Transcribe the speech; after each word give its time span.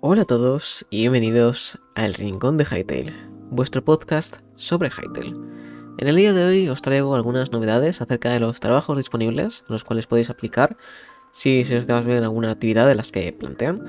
Hola 0.00 0.22
a 0.22 0.26
todos 0.26 0.86
y 0.90 1.00
bienvenidos 1.00 1.76
a 1.96 2.06
El 2.06 2.14
Rincón 2.14 2.56
de 2.56 2.64
Hytale, 2.64 3.12
vuestro 3.50 3.82
podcast 3.82 4.36
sobre 4.54 4.90
Hytale. 4.90 5.34
En 5.98 6.06
el 6.06 6.14
día 6.14 6.32
de 6.32 6.44
hoy 6.44 6.68
os 6.68 6.82
traigo 6.82 7.16
algunas 7.16 7.50
novedades 7.50 8.00
acerca 8.00 8.30
de 8.30 8.38
los 8.38 8.60
trabajos 8.60 8.96
disponibles, 8.96 9.64
los 9.66 9.82
cuales 9.82 10.06
podéis 10.06 10.30
aplicar 10.30 10.76
si 11.32 11.64
se 11.64 11.78
os 11.78 11.88
da 11.88 12.00
bien 12.00 12.22
alguna 12.22 12.52
actividad 12.52 12.86
de 12.86 12.94
las 12.94 13.10
que 13.10 13.32
plantean. 13.32 13.86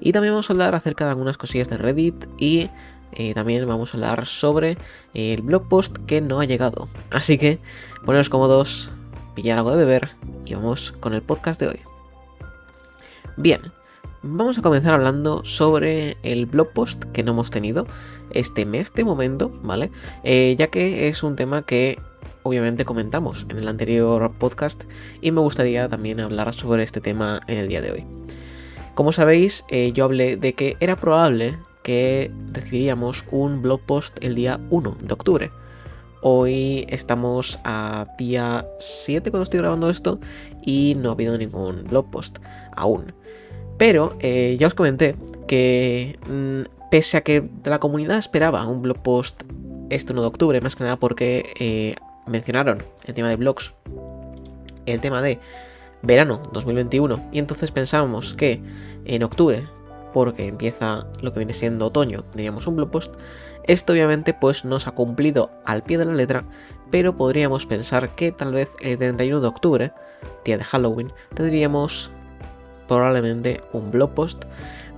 Y 0.00 0.12
también 0.12 0.32
vamos 0.32 0.48
a 0.48 0.54
hablar 0.54 0.74
acerca 0.74 1.04
de 1.04 1.10
algunas 1.10 1.36
cosillas 1.36 1.68
de 1.68 1.76
Reddit 1.76 2.14
y 2.38 2.70
eh, 3.12 3.34
también 3.34 3.68
vamos 3.68 3.92
a 3.92 3.98
hablar 3.98 4.24
sobre 4.24 4.78
el 5.12 5.42
blog 5.42 5.68
post 5.68 5.98
que 6.06 6.22
no 6.22 6.40
ha 6.40 6.46
llegado. 6.46 6.88
Así 7.10 7.36
que 7.36 7.60
poneros 8.06 8.30
cómodos, 8.30 8.90
pillar 9.34 9.58
algo 9.58 9.72
de 9.72 9.84
beber 9.84 10.12
y 10.46 10.54
vamos 10.54 10.92
con 10.92 11.12
el 11.12 11.20
podcast 11.20 11.60
de 11.60 11.68
hoy. 11.68 11.80
Bien, 13.36 13.60
vamos 14.22 14.56
a 14.58 14.62
comenzar 14.62 14.94
hablando 14.94 15.44
sobre 15.44 16.16
el 16.22 16.46
blog 16.46 16.72
post 16.72 17.04
que 17.12 17.22
no 17.22 17.32
hemos 17.32 17.50
tenido 17.50 17.86
este 18.30 18.64
mes 18.64 18.94
de 18.94 19.04
momento, 19.04 19.50
¿vale? 19.62 19.90
Eh, 20.22 20.54
ya 20.56 20.68
que 20.68 21.08
es 21.08 21.22
un 21.22 21.36
tema 21.36 21.62
que 21.62 21.98
obviamente 22.44 22.84
comentamos 22.84 23.46
en 23.48 23.58
el 23.58 23.68
anterior 23.68 24.32
podcast 24.38 24.84
y 25.20 25.32
me 25.32 25.40
gustaría 25.40 25.88
también 25.88 26.20
hablar 26.20 26.54
sobre 26.54 26.84
este 26.84 27.00
tema 27.00 27.40
en 27.48 27.58
el 27.58 27.68
día 27.68 27.80
de 27.80 27.92
hoy. 27.92 28.06
Como 28.94 29.12
sabéis, 29.12 29.64
eh, 29.70 29.92
yo 29.92 30.04
hablé 30.04 30.36
de 30.36 30.54
que 30.54 30.76
era 30.80 30.96
probable 30.96 31.58
que 31.82 32.30
recibiríamos 32.52 33.24
un 33.30 33.60
blog 33.60 33.80
post 33.80 34.18
el 34.20 34.34
día 34.34 34.60
1 34.70 34.98
de 35.00 35.12
octubre. 35.12 35.50
Hoy 36.20 36.86
estamos 36.88 37.58
a 37.64 38.06
día 38.16 38.64
7 38.78 39.32
cuando 39.32 39.42
estoy 39.42 39.58
grabando 39.58 39.90
esto 39.90 40.20
y 40.64 40.94
no 40.96 41.08
ha 41.08 41.12
habido 41.12 41.36
ningún 41.36 41.82
blog 41.84 42.08
post 42.10 42.38
aún. 42.76 43.12
Pero 43.78 44.16
eh, 44.20 44.56
ya 44.58 44.66
os 44.66 44.74
comenté 44.74 45.16
que 45.46 46.18
mm, 46.28 46.88
pese 46.90 47.16
a 47.16 47.22
que 47.22 47.48
la 47.64 47.78
comunidad 47.78 48.18
esperaba 48.18 48.66
un 48.66 48.82
blog 48.82 49.02
post 49.02 49.42
este 49.90 50.12
1 50.12 50.22
de 50.22 50.28
octubre, 50.28 50.60
más 50.60 50.76
que 50.76 50.84
nada 50.84 50.96
porque 50.96 51.52
eh, 51.58 51.94
mencionaron 52.26 52.84
el 53.06 53.14
tema 53.14 53.28
de 53.28 53.36
blogs, 53.36 53.74
el 54.86 55.00
tema 55.00 55.22
de 55.22 55.38
verano 56.02 56.50
2021, 56.52 57.30
y 57.32 57.38
entonces 57.38 57.70
pensábamos 57.70 58.34
que 58.34 58.62
en 59.04 59.22
octubre, 59.22 59.66
porque 60.12 60.46
empieza 60.46 61.06
lo 61.20 61.32
que 61.32 61.40
viene 61.40 61.54
siendo 61.54 61.86
otoño, 61.86 62.24
teníamos 62.24 62.66
un 62.66 62.76
blog 62.76 62.90
post, 62.90 63.14
esto 63.64 63.92
obviamente 63.92 64.34
pues 64.34 64.64
nos 64.64 64.86
ha 64.86 64.92
cumplido 64.92 65.50
al 65.64 65.82
pie 65.82 65.98
de 65.98 66.04
la 66.04 66.14
letra, 66.14 66.44
pero 66.90 67.16
podríamos 67.16 67.66
pensar 67.66 68.14
que 68.14 68.32
tal 68.32 68.52
vez 68.52 68.70
el 68.80 68.98
31 68.98 69.40
de 69.40 69.46
octubre, 69.46 69.92
día 70.44 70.58
de 70.58 70.64
Halloween, 70.64 71.12
tendríamos 71.34 72.10
probablemente 72.96 73.60
un 73.72 73.90
blog 73.90 74.14
post. 74.14 74.44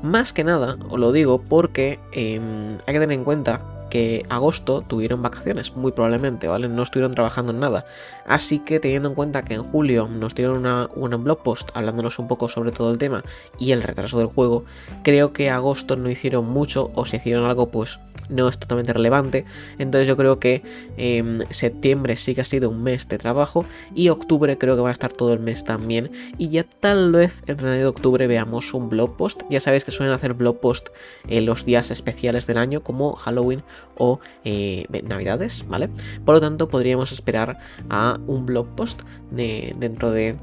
Más 0.03 0.33
que 0.33 0.45
nada, 0.45 0.77
os 0.91 0.99
lo 0.99 1.13
digo 1.13 1.43
porque 1.43 1.99
em, 2.13 2.79
hay 2.87 2.95
que 2.95 3.01
tener 3.01 3.13
en 3.13 3.25
cuenta 3.25 3.63
que 3.89 4.27
agosto 4.29 4.83
tuvieron 4.83 5.23
vacaciones, 5.23 5.77
muy 5.77 5.93
probablemente, 5.93 6.49
¿vale? 6.49 6.69
No 6.69 6.83
estuvieron 6.83 7.15
trabajando 7.15 7.53
en 7.53 7.61
nada. 7.61 7.87
Así 8.27 8.59
que 8.59 8.81
teniendo 8.81 9.09
en 9.09 9.15
cuenta 9.15 9.45
que 9.45 9.55
en 9.55 9.63
julio 9.63 10.09
nos 10.09 10.35
dieron 10.35 10.57
una, 10.59 10.89
una 10.97 11.17
blog 11.17 11.43
post 11.43 11.71
hablándonos 11.75 12.19
un 12.19 12.27
poco 12.27 12.49
sobre 12.49 12.73
todo 12.73 12.91
el 12.91 12.99
tema 12.99 13.23
y 13.59 13.71
el 13.71 13.83
retraso 13.83 14.19
del 14.19 14.27
juego, 14.27 14.65
creo 15.05 15.33
que 15.33 15.49
agosto 15.49 15.95
no 15.97 16.11
hicieron 16.11 16.47
mucho 16.47 16.91
o 16.97 17.07
si 17.07 17.17
hicieron 17.17 17.45
algo 17.45 17.71
pues 17.71 18.01
no 18.29 18.49
es 18.49 18.59
totalmente 18.59 18.93
relevante. 18.93 19.45
Entonces 19.79 20.07
yo 20.09 20.17
creo 20.17 20.39
que 20.39 20.63
em, 20.97 21.41
septiembre 21.51 22.17
sí 22.17 22.35
que 22.35 22.41
ha 22.41 22.45
sido 22.45 22.71
un 22.71 22.83
mes 22.83 23.09
de 23.09 23.19
trabajo 23.19 23.65
y 23.95 24.09
octubre 24.09 24.59
creo 24.59 24.77
que 24.77 24.83
va 24.83 24.89
a 24.89 24.93
estar 24.93 25.13
todo 25.13 25.33
el 25.33 25.41
mes 25.41 25.65
también. 25.65 26.11
Y 26.39 26.49
ya 26.49 26.65
tal 26.65 27.13
vez 27.13 27.43
el 27.47 27.57
30 27.57 27.73
de 27.77 27.87
octubre 27.87 28.27
veamos 28.27 28.75
un 28.75 28.89
blog 28.89 29.17
post. 29.17 29.43
Ya 29.51 29.61
sabéis 29.61 29.85
que 29.85 29.91
suelen 29.91 30.15
hacer 30.15 30.35
blog 30.35 30.61
post 30.61 30.89
en 31.29 31.47
los 31.47 31.65
días 31.65 31.91
especiales 31.91 32.47
del 32.47 32.59
año 32.59 32.83
como 32.83 33.15
Halloween 33.15 33.63
o 33.97 34.21
eh, 34.45 34.87
Navidades, 35.05 35.65
¿vale? 35.69 35.91
Por 36.25 36.37
lo 36.37 36.41
tanto 36.41 36.69
podríamos 36.69 37.13
esperar 37.13 37.59
a 37.91 38.19
un 38.27 38.47
blog 38.47 38.67
post 38.75 39.03
de, 39.31 39.75
dentro 39.79 40.11
de 40.11 40.37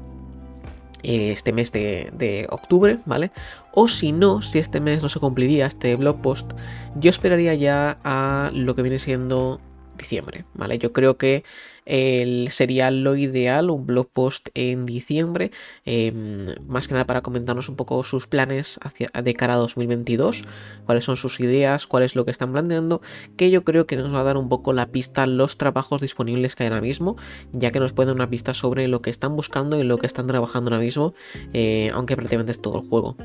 este 1.02 1.52
mes 1.52 1.72
de, 1.72 2.46
octubre, 2.50 2.98
¿vale? 3.06 3.30
O 3.72 3.88
si 3.88 4.12
no, 4.12 4.42
si 4.42 4.58
este 4.58 4.80
mes 4.80 5.02
no 5.02 5.08
se 5.08 5.20
cumpliría 5.20 5.66
este 5.66 5.96
blog 5.96 6.20
post, 6.20 6.52
yo 6.96 7.10
esperaría 7.10 7.54
ya 7.54 7.98
a 8.04 8.50
lo 8.54 8.74
que 8.74 8.82
viene 8.82 8.98
siendo 8.98 9.60
diciembre, 9.98 10.44
¿vale? 10.54 10.78
Yo 10.78 10.92
creo 10.92 11.16
que 11.16 11.44
el, 11.86 12.48
sería 12.50 12.90
lo 12.90 13.16
ideal, 13.16 13.70
un 13.70 13.86
blog 13.86 14.08
post 14.08 14.48
en 14.54 14.86
diciembre, 14.86 15.50
em, 15.84 16.54
más 16.66 16.88
que 16.88 16.94
nada 16.94 17.06
para 17.06 17.22
comentarnos 17.22 17.68
un 17.68 17.76
poco 17.76 18.02
sus 18.04 18.26
planes 18.26 18.78
hacia, 18.82 19.08
de 19.08 19.34
cara 19.34 19.54
a 19.54 19.56
2022, 19.56 20.42
cuáles 20.86 21.04
son 21.04 21.16
sus 21.16 21.40
ideas, 21.40 21.86
cuál 21.86 22.02
es 22.02 22.14
lo 22.14 22.24
que 22.24 22.30
están 22.30 22.52
planteando, 22.52 23.00
que 23.36 23.50
yo 23.50 23.64
creo 23.64 23.86
que 23.86 23.96
nos 23.96 24.14
va 24.14 24.20
a 24.20 24.24
dar 24.24 24.36
un 24.36 24.48
poco 24.48 24.72
la 24.72 24.86
pista 24.86 25.26
los 25.26 25.56
trabajos 25.56 26.00
disponibles 26.00 26.54
que 26.54 26.64
hay 26.64 26.68
ahora 26.68 26.80
mismo, 26.80 27.16
ya 27.52 27.70
que 27.70 27.80
nos 27.80 27.92
puede 27.92 28.08
dar 28.08 28.16
una 28.16 28.30
pista 28.30 28.54
sobre 28.54 28.88
lo 28.88 29.02
que 29.02 29.10
están 29.10 29.36
buscando 29.36 29.78
y 29.78 29.84
lo 29.84 29.98
que 29.98 30.06
están 30.06 30.26
trabajando 30.26 30.70
ahora 30.70 30.82
mismo, 30.82 31.14
eh, 31.52 31.90
aunque 31.94 32.16
prácticamente 32.16 32.52
es 32.52 32.60
todo 32.60 32.80
el 32.80 32.88
juego. 32.88 33.16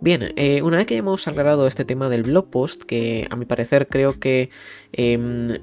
Bien, 0.00 0.32
eh, 0.36 0.62
una 0.62 0.78
vez 0.78 0.86
que 0.86 0.96
hemos 0.96 1.28
aclarado 1.28 1.66
este 1.66 1.84
tema 1.84 2.08
del 2.08 2.22
blog 2.22 2.50
post, 2.50 2.84
que 2.84 3.26
a 3.30 3.36
mi 3.36 3.44
parecer 3.44 3.86
creo 3.88 4.18
que 4.18 4.50
em, 4.92 5.58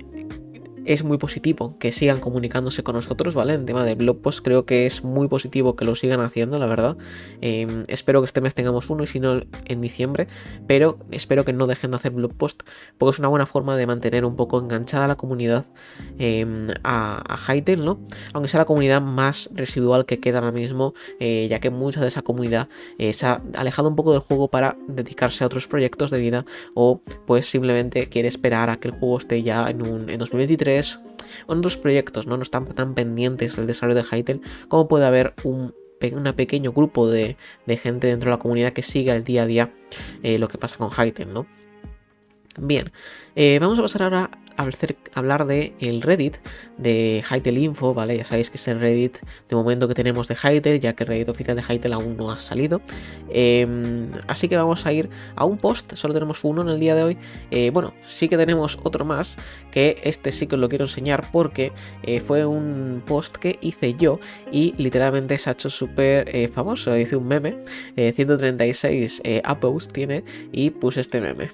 es 0.88 1.04
muy 1.04 1.18
positivo 1.18 1.78
que 1.80 1.92
sigan 1.92 2.20
comunicándose 2.20 2.82
con 2.82 2.96
nosotros, 2.96 3.36
¿vale? 3.36 3.54
En 3.54 3.66
tema 3.66 3.84
de 3.84 3.96
blog 3.96 4.22
post 4.22 4.40
creo 4.42 4.66
que 4.66 4.86
es 4.86 5.04
muy 5.04 5.28
positivo 5.28 5.76
que 5.76 5.86
lo 5.86 5.96
sigan 5.96 6.22
haciendo, 6.22 6.58
la 6.58 6.66
verdad. 6.66 6.98
Em, 7.42 7.84
espero 7.88 8.22
que 8.22 8.26
este 8.26 8.42
mes 8.42 8.56
tengamos 8.56 8.90
uno 8.90 9.04
y 9.04 9.08
si 9.08 9.20
no 9.20 9.42
en 9.66 9.82
diciembre, 9.82 10.28
pero 10.66 10.98
espero 11.12 11.44
que 11.44 11.54
no 11.54 11.68
dejen 11.68 11.92
de 11.92 11.98
hacer 11.98 12.14
blog 12.14 12.34
post 12.34 12.64
porque 12.98 13.12
es 13.12 13.20
una 13.20 13.28
buena 13.28 13.46
forma 13.46 13.76
de 13.76 13.86
mantener 13.86 14.24
un 14.24 14.36
poco 14.36 14.60
enganchada 14.60 15.08
la 15.08 15.16
comunidad 15.16 15.66
em, 16.20 16.70
a, 16.84 17.22
a 17.28 17.54
Hytale, 17.54 17.84
¿no? 17.84 18.00
Aunque 18.34 18.48
sea 18.48 18.60
la 18.60 18.66
comunidad 18.66 19.02
más 19.02 19.50
residual 19.54 20.06
que 20.06 20.20
queda 20.20 20.40
ahora 20.40 20.52
mismo, 20.52 20.94
eh, 21.20 21.48
ya 21.50 21.60
que 21.60 21.70
mucha 21.70 22.00
de 22.00 22.08
esa 22.08 22.22
comunidad 22.22 22.70
eh, 22.98 23.12
se 23.12 23.26
ha 23.26 23.42
alejado 23.56 23.90
un 23.90 23.96
poco 23.96 24.14
del 24.14 24.22
juego 24.22 24.48
para 24.48 24.78
dedicarse 24.88 25.44
a 25.44 25.48
otros 25.48 25.68
proyectos 25.68 26.12
de 26.12 26.20
vida 26.20 26.46
o 26.76 27.02
pues 27.26 27.50
simplemente 27.50 28.08
quiere 28.08 28.30
esperar 28.30 28.70
a 28.70 28.78
que 28.78 28.88
el 28.88 28.94
juego 28.94 29.18
esté 29.18 29.44
ya 29.44 29.70
en, 29.70 29.82
un, 29.82 30.10
en 30.10 30.18
2023 30.18 30.77
o 31.48 31.54
en 31.54 31.60
otros 31.60 31.78
proyectos, 31.78 32.28
¿no? 32.28 32.38
No 32.38 32.44
están 32.44 32.66
tan 32.68 32.94
pendientes 32.94 33.56
del 33.56 33.68
desarrollo 33.68 34.02
de 34.02 34.04
Hytale 34.04 34.42
como 34.68 34.88
puede 34.88 35.06
haber 35.06 35.34
un 35.44 35.74
pequeño 36.00 36.72
grupo 36.74 37.10
de, 37.10 37.38
gente 37.68 38.08
dentro 38.08 38.30
de 38.30 38.36
la 38.36 38.40
comunidad 38.40 38.74
que 38.74 38.84
siga 38.84 39.16
el 39.16 39.24
día 39.24 39.44
a 39.44 39.48
día 39.48 39.74
eh, 40.24 40.38
lo 40.38 40.48
que 40.48 40.58
pasa 40.58 40.78
con 40.78 40.92
Hytale, 40.92 41.32
¿no? 41.32 41.48
Bien, 42.60 42.92
eh, 43.36 43.60
vamos 43.60 43.78
a 43.78 43.84
pasar 43.84 44.04
ahora 44.04 44.32
hablar 45.14 45.46
de 45.46 45.74
el 45.80 46.02
Reddit 46.02 46.38
de 46.78 47.24
Hytale 47.30 47.60
Info, 47.60 47.94
¿vale? 47.94 48.18
Ya 48.18 48.26
sabéis 48.26 48.50
que 48.50 48.58
es 48.58 48.68
el 48.68 48.80
Reddit 48.80 49.20
de 49.50 49.56
momento 49.56 49.88
que 49.88 49.94
tenemos 49.94 50.28
de 50.28 50.36
Hytale, 50.36 50.80
ya 50.80 50.94
que 50.94 51.04
el 51.04 51.10
Reddit 51.10 51.30
oficial 51.30 51.56
de 51.56 51.64
Hytale 51.64 51.96
aún 51.96 52.18
no 52.18 52.32
ha 52.32 52.38
salido. 52.38 52.82
Em, 53.30 54.12
así 54.28 54.48
que 54.48 54.58
vamos 54.58 54.86
a 54.86 54.94
ir 54.94 55.10
a 55.36 55.46
un 55.46 55.58
post, 55.58 55.94
solo 55.96 56.14
tenemos 56.14 56.44
uno 56.44 56.62
en 56.62 56.70
el 56.70 56.80
día 56.80 56.96
de 56.96 57.04
hoy. 57.04 57.18
Eh, 57.52 57.72
bueno, 57.72 57.94
sí 58.08 58.28
que 58.28 58.38
tenemos 58.38 58.80
otro 58.84 59.06
más, 59.06 59.38
que 59.72 60.00
este 60.04 60.32
sí 60.32 60.48
que 60.48 60.56
os 60.56 60.62
lo 60.62 60.70
quiero 60.70 60.86
enseñar 60.86 61.30
porque 61.32 61.72
eh, 62.04 62.20
fue 62.20 62.46
un 62.46 63.04
post 63.06 63.38
que 63.38 63.60
hice 63.62 63.94
yo 63.94 64.20
y 64.52 64.74
literalmente 64.78 65.38
se 65.38 65.50
ha 65.50 65.54
hecho 65.54 65.70
súper 65.70 66.36
eh, 66.36 66.48
famoso. 66.48 66.98
Hice 66.98 67.16
un 67.16 67.28
meme, 67.28 67.58
136 67.96 69.22
upvotes 69.50 69.88
tiene 69.90 70.24
y 70.52 70.72
puse 70.72 71.02
este 71.02 71.22
meme. 71.22 71.52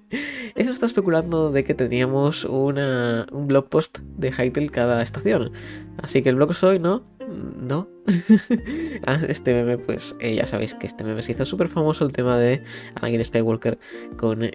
Eso 0.54 0.72
está 0.72 0.86
especulando 0.86 1.50
de 1.50 1.64
que 1.64 1.74
teníamos 1.74 2.43
un 2.44 3.46
blog 3.46 3.68
post 3.68 3.98
de 3.98 4.30
Hytale 4.30 4.68
cada 4.68 5.02
estación. 5.02 5.52
Así 5.98 6.22
que 6.22 6.28
el 6.28 6.36
blog 6.36 6.54
soy, 6.54 6.78
¿no? 6.78 7.04
No. 7.28 7.88
Ah, 9.06 9.20
este 9.28 9.52
meme, 9.52 9.76
pues 9.76 10.16
eh, 10.20 10.34
ya 10.34 10.46
sabéis 10.46 10.74
que 10.74 10.86
este 10.86 11.04
meme 11.04 11.20
se 11.20 11.32
hizo 11.32 11.44
súper 11.44 11.68
famoso 11.68 12.06
el 12.06 12.12
tema 12.12 12.38
de 12.38 12.62
Anakin 12.94 13.24
Skywalker 13.24 13.78
con... 14.16 14.50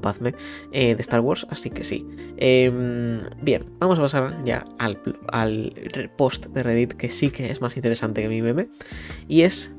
Padme 0.00 0.34
eh, 0.72 0.94
de 0.94 1.00
Star 1.00 1.20
Wars, 1.20 1.46
así 1.50 1.70
que 1.70 1.82
sí. 1.82 2.06
Em, 2.36 3.20
bien, 3.42 3.64
vamos 3.80 3.98
a 3.98 4.02
pasar 4.02 4.44
ya 4.44 4.64
al 4.78 4.96
post 6.16 6.46
de 6.46 6.62
Reddit 6.62 6.92
que 6.92 7.10
sí 7.10 7.30
que 7.30 7.50
es 7.50 7.60
más 7.60 7.76
interesante 7.76 8.22
que 8.22 8.28
mi 8.28 8.42
meme. 8.42 8.68
Y 9.28 9.42
es 9.42 9.74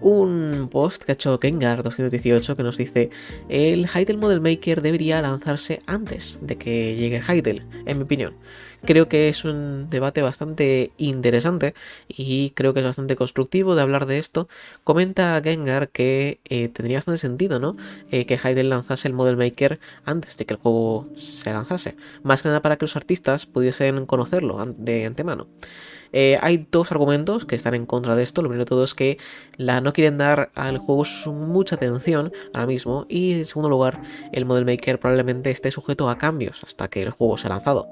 un 0.00 0.68
post 0.70 1.02
que 1.02 1.12
ha 1.12 1.14
hecho 1.14 1.38
Kengar218 1.38 2.56
que 2.56 2.62
nos 2.62 2.76
dice 2.76 3.10
el 3.48 3.86
Hytale 3.86 4.18
Model 4.18 4.40
Maker 4.40 4.82
debería 4.82 5.20
lanzarse 5.20 5.82
antes 5.86 6.38
de 6.42 6.56
que 6.56 6.96
llegue 6.96 7.20
Hytale, 7.20 7.62
en 7.86 7.98
mi 7.98 8.04
opinión. 8.04 8.34
Creo 8.84 9.08
que 9.08 9.28
es 9.28 9.44
un 9.44 9.88
debate 9.90 10.22
bastante 10.22 10.92
interesante 10.96 11.74
y 12.08 12.50
creo 12.50 12.72
que 12.72 12.80
es 12.80 12.86
bastante 12.86 13.16
constructivo 13.16 13.74
de 13.74 13.82
hablar 13.82 14.06
de 14.06 14.18
esto. 14.18 14.48
Comenta 14.84 15.40
Gengar 15.42 15.90
que 15.90 16.40
eh, 16.44 16.68
tendría 16.68 16.98
bastante 16.98 17.18
sentido, 17.18 17.60
¿no? 17.60 17.76
Eh, 18.10 18.26
que 18.26 18.36
Hytale 18.36 18.64
lanzase 18.64 19.08
el 19.08 19.14
Model 19.14 19.36
Maker 19.36 19.80
antes 20.04 20.36
de 20.36 20.46
que 20.46 20.54
el 20.54 20.60
juego 20.60 21.08
se 21.16 21.52
lanzase. 21.52 21.96
Más 22.22 22.42
que 22.42 22.48
nada 22.48 22.62
para 22.62 22.76
que 22.76 22.84
los 22.84 22.96
artistas 22.96 23.46
pudiesen 23.46 24.06
conocerlo 24.06 24.64
de 24.76 25.04
antemano. 25.04 25.46
Eh, 26.12 26.38
hay 26.40 26.66
dos 26.70 26.90
argumentos 26.90 27.46
que 27.46 27.54
están 27.54 27.74
en 27.74 27.86
contra 27.86 28.16
de 28.16 28.22
esto. 28.22 28.42
Lo 28.42 28.48
primero 28.48 28.64
de 28.64 28.68
todo 28.68 28.84
es 28.84 28.94
que 28.94 29.18
la, 29.56 29.80
no 29.80 29.92
quieren 29.92 30.18
dar 30.18 30.50
al 30.54 30.78
juego 30.78 31.04
mucha 31.26 31.76
atención 31.76 32.32
ahora 32.52 32.66
mismo. 32.66 33.06
Y 33.08 33.34
en 33.34 33.46
segundo 33.46 33.68
lugar, 33.68 34.00
el 34.32 34.44
Model 34.44 34.64
Maker 34.64 34.98
probablemente 34.98 35.50
esté 35.50 35.70
sujeto 35.70 36.10
a 36.10 36.18
cambios 36.18 36.64
hasta 36.64 36.88
que 36.88 37.02
el 37.02 37.10
juego 37.10 37.36
sea 37.36 37.50
lanzado. 37.50 37.88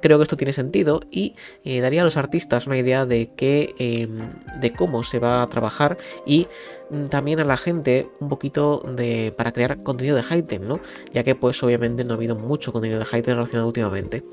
Creo 0.00 0.18
esto 0.22 0.36
tiene 0.36 0.52
sentido 0.52 1.00
y 1.10 1.34
eh, 1.64 1.80
daría 1.80 2.02
a 2.02 2.04
los 2.04 2.16
artistas 2.16 2.66
una 2.66 2.78
idea 2.78 3.06
de, 3.06 3.30
qué, 3.36 3.74
em, 3.78 4.30
de 4.60 4.72
cómo 4.72 5.02
se 5.02 5.18
va 5.18 5.42
a 5.42 5.48
trabajar 5.48 5.98
y 6.26 6.46
mm, 6.90 7.06
también 7.06 7.40
a 7.40 7.44
la 7.44 7.56
gente 7.56 8.08
un 8.20 8.28
poquito 8.28 8.82
de 8.96 9.32
para 9.36 9.52
crear 9.52 9.82
contenido 9.82 10.16
de 10.16 10.22
Hytale, 10.22 10.66
¿no? 10.66 10.80
Ya 11.12 11.24
que 11.24 11.34
pues 11.34 11.62
obviamente 11.62 12.04
no 12.04 12.14
ha 12.14 12.16
habido 12.16 12.36
mucho 12.36 12.72
contenido 12.72 12.98
de 12.98 13.06
Hytale 13.06 13.34
relacionado 13.34 13.66
últimamente. 13.66 14.24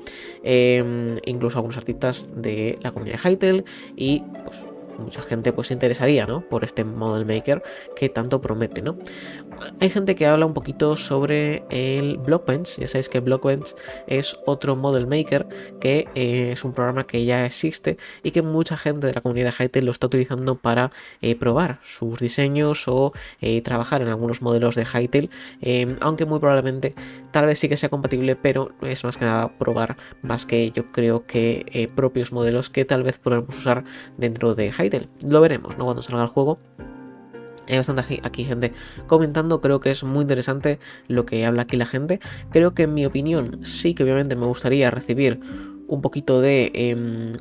Em, 0.42 1.18
incluso 1.24 1.58
algunos 1.58 1.76
artistas 1.76 2.28
de 2.34 2.78
la 2.82 2.92
comunidad 2.92 3.20
de 3.22 3.30
Hytale 3.30 3.64
y 3.96 4.22
pues 4.44 4.69
mucha 5.00 5.22
gente 5.22 5.52
pues 5.52 5.68
se 5.68 5.74
interesaría, 5.74 6.26
¿no? 6.26 6.48
Por 6.48 6.64
este 6.64 6.84
model 6.84 7.26
maker 7.26 7.62
que 7.96 8.08
tanto 8.08 8.40
promete, 8.40 8.82
¿no? 8.82 8.98
Hay 9.80 9.90
gente 9.90 10.14
que 10.14 10.26
habla 10.26 10.46
un 10.46 10.54
poquito 10.54 10.96
sobre 10.96 11.64
el 11.70 12.16
Blockbench, 12.18 12.78
ya 12.78 12.86
sabéis 12.86 13.08
que 13.08 13.20
Blockbench 13.20 13.74
es 14.06 14.38
otro 14.46 14.76
model 14.76 15.06
maker 15.06 15.46
que 15.80 16.08
eh, 16.14 16.52
es 16.52 16.64
un 16.64 16.72
programa 16.72 17.06
que 17.06 17.24
ya 17.24 17.44
existe 17.44 17.98
y 18.22 18.30
que 18.30 18.42
mucha 18.42 18.76
gente 18.76 19.06
de 19.06 19.12
la 19.12 19.20
comunidad 19.20 19.52
Hytale 19.52 19.84
lo 19.84 19.92
está 19.92 20.06
utilizando 20.06 20.56
para 20.56 20.92
eh, 21.20 21.36
probar 21.36 21.80
sus 21.82 22.18
diseños 22.18 22.88
o 22.88 23.12
eh, 23.40 23.60
trabajar 23.62 24.02
en 24.02 24.08
algunos 24.08 24.42
modelos 24.42 24.74
de 24.74 24.84
Hytale, 24.84 25.30
aunque 26.00 26.26
muy 26.26 26.38
probablemente 26.38 26.94
tal 27.30 27.46
vez 27.46 27.58
sí 27.58 27.68
que 27.68 27.76
sea 27.76 27.88
compatible, 27.88 28.36
pero 28.36 28.72
es 28.82 29.04
más 29.04 29.16
que 29.16 29.24
nada 29.24 29.56
probar 29.58 29.96
más 30.22 30.46
que 30.46 30.70
yo 30.70 30.90
creo 30.90 31.26
que 31.26 31.90
propios 31.94 32.32
modelos 32.32 32.70
que 32.70 32.84
tal 32.84 33.02
vez 33.02 33.18
podremos 33.18 33.56
usar 33.56 33.84
dentro 34.16 34.54
de 34.54 34.72
Hytale 34.72 34.89
lo 35.26 35.40
veremos, 35.40 35.76
¿no? 35.78 35.84
Cuando 35.84 36.02
salga 36.02 36.22
el 36.22 36.28
juego. 36.28 36.58
Hay 37.68 37.76
bastante 37.76 38.20
aquí 38.24 38.44
gente 38.44 38.72
comentando, 39.06 39.60
creo 39.60 39.78
que 39.78 39.90
es 39.90 40.02
muy 40.02 40.22
interesante 40.22 40.80
lo 41.06 41.24
que 41.24 41.46
habla 41.46 41.62
aquí 41.62 41.76
la 41.76 41.86
gente. 41.86 42.18
Creo 42.50 42.74
que 42.74 42.84
en 42.84 42.94
mi 42.94 43.06
opinión 43.06 43.64
sí 43.64 43.94
que 43.94 44.02
obviamente 44.02 44.34
me 44.34 44.46
gustaría 44.46 44.90
recibir 44.90 45.40
un 45.86 46.02
poquito 46.02 46.40
de... 46.40 46.72
Em, 46.74 47.36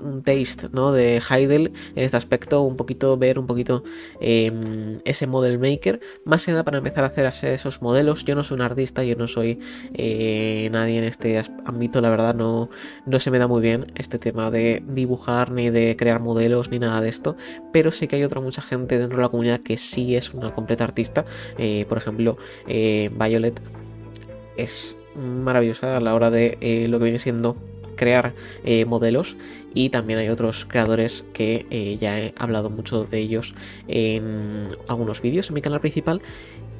un 0.00 0.22
taste 0.22 0.68
¿no? 0.72 0.92
de 0.92 1.20
Heidel 1.28 1.72
en 1.94 2.04
este 2.04 2.16
aspecto, 2.16 2.62
un 2.62 2.76
poquito 2.76 3.16
ver 3.16 3.38
un 3.38 3.46
poquito 3.46 3.84
em, 4.20 5.00
ese 5.04 5.26
model 5.26 5.58
maker, 5.58 6.00
más 6.24 6.44
que 6.44 6.52
nada 6.52 6.64
para 6.64 6.78
empezar 6.78 7.04
a 7.04 7.08
hacer 7.08 7.52
esos 7.52 7.82
modelos. 7.82 8.24
Yo 8.24 8.34
no 8.34 8.44
soy 8.44 8.56
un 8.56 8.62
artista, 8.62 9.04
yo 9.04 9.16
no 9.16 9.28
soy 9.28 9.58
eh, 9.94 10.68
nadie 10.72 10.98
en 10.98 11.04
este 11.04 11.42
ámbito, 11.64 12.00
la 12.00 12.10
verdad 12.10 12.34
no, 12.34 12.70
no 13.06 13.20
se 13.20 13.30
me 13.30 13.38
da 13.38 13.46
muy 13.46 13.62
bien 13.62 13.92
este 13.96 14.18
tema 14.18 14.50
de 14.50 14.82
dibujar 14.86 15.50
ni 15.50 15.70
de 15.70 15.96
crear 15.96 16.20
modelos 16.20 16.70
ni 16.70 16.78
nada 16.78 17.00
de 17.00 17.08
esto, 17.08 17.36
pero 17.72 17.92
sí 17.92 18.08
que 18.08 18.16
hay 18.16 18.24
otra 18.24 18.40
mucha 18.40 18.62
gente 18.62 18.98
dentro 18.98 19.16
de 19.18 19.22
la 19.22 19.28
comunidad 19.28 19.60
que 19.60 19.76
sí 19.76 20.16
es 20.16 20.32
una 20.34 20.54
completa 20.54 20.84
artista, 20.84 21.24
eh, 21.58 21.86
por 21.88 21.98
ejemplo 21.98 22.36
eh, 22.66 23.10
Violet 23.12 23.60
es 24.56 24.96
maravillosa 25.14 25.96
a 25.96 26.00
la 26.00 26.14
hora 26.14 26.30
de 26.30 26.86
lo 26.88 26.98
que 26.98 27.04
viene 27.04 27.18
siendo 27.18 27.56
crear 28.00 28.32
eh, 28.64 28.86
modelos 28.86 29.36
y 29.74 29.90
también 29.90 30.18
hay 30.18 30.30
otros 30.30 30.64
creadores 30.64 31.26
que 31.34 31.66
eh, 31.68 31.98
ya 32.00 32.18
he 32.18 32.34
hablado 32.38 32.70
mucho 32.70 33.04
de 33.04 33.18
ellos 33.18 33.54
en 33.88 34.68
algunos 34.88 35.20
vídeos 35.20 35.48
en 35.48 35.54
mi 35.54 35.60
canal 35.60 35.80
principal 35.80 36.22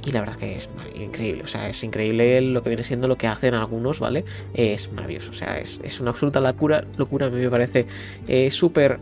y 0.03 0.13
la 0.13 0.21
verdad 0.21 0.37
que 0.37 0.57
es 0.57 0.71
increíble, 0.95 1.43
o 1.43 1.47
sea, 1.47 1.69
es 1.69 1.85
increíble 1.85 2.41
lo 2.41 2.63
que 2.63 2.71
viene 2.71 2.83
siendo 2.85 3.07
lo 3.07 3.19
que 3.19 3.27
hacen 3.27 3.53
algunos, 3.53 4.01
¿vale? 4.01 4.25
Es 4.55 4.91
maravilloso, 4.91 5.33
o 5.33 5.35
sea, 5.35 5.59
es, 5.59 6.01
una 6.01 6.13
absoluta 6.13 6.41
locura, 6.41 6.81
locura 6.97 7.27
a 7.27 7.29
mí 7.31 7.39
me 7.39 7.51
parece 7.51 7.85
eh, 8.27 8.51
súper 8.51 8.99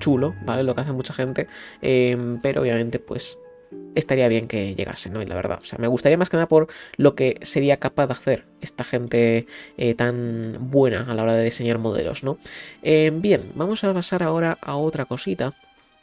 chulo, 0.00 0.34
¿vale? 0.44 0.62
Lo 0.62 0.74
que 0.74 0.82
hace 0.82 0.92
mucha 0.92 1.14
gente, 1.14 1.48
pero 1.80 2.60
obviamente 2.60 2.98
pues 2.98 3.38
estaría 3.94 4.28
bien 4.28 4.48
que 4.48 4.74
llegase, 4.74 5.10
¿no? 5.10 5.22
Y 5.22 5.26
la 5.26 5.34
verdad, 5.34 5.58
o 5.60 5.64
sea, 5.64 5.78
me 5.78 5.88
gustaría 5.88 6.18
más 6.18 6.30
que 6.30 6.36
nada 6.36 6.48
por 6.48 6.68
lo 6.96 7.14
que 7.14 7.38
sería 7.42 7.78
capaz 7.78 8.06
de 8.06 8.12
hacer 8.12 8.44
esta 8.60 8.84
gente 8.84 9.46
eh, 9.76 9.94
tan 9.94 10.70
buena 10.70 11.06
a 11.08 11.14
la 11.14 11.22
hora 11.22 11.34
de 11.34 11.44
diseñar 11.44 11.78
modelos, 11.78 12.24
¿no? 12.24 12.38
Eh, 12.82 13.10
bien, 13.14 13.52
vamos 13.54 13.84
a 13.84 13.92
pasar 13.92 14.22
ahora 14.22 14.58
a 14.60 14.76
otra 14.76 15.04
cosita. 15.04 15.52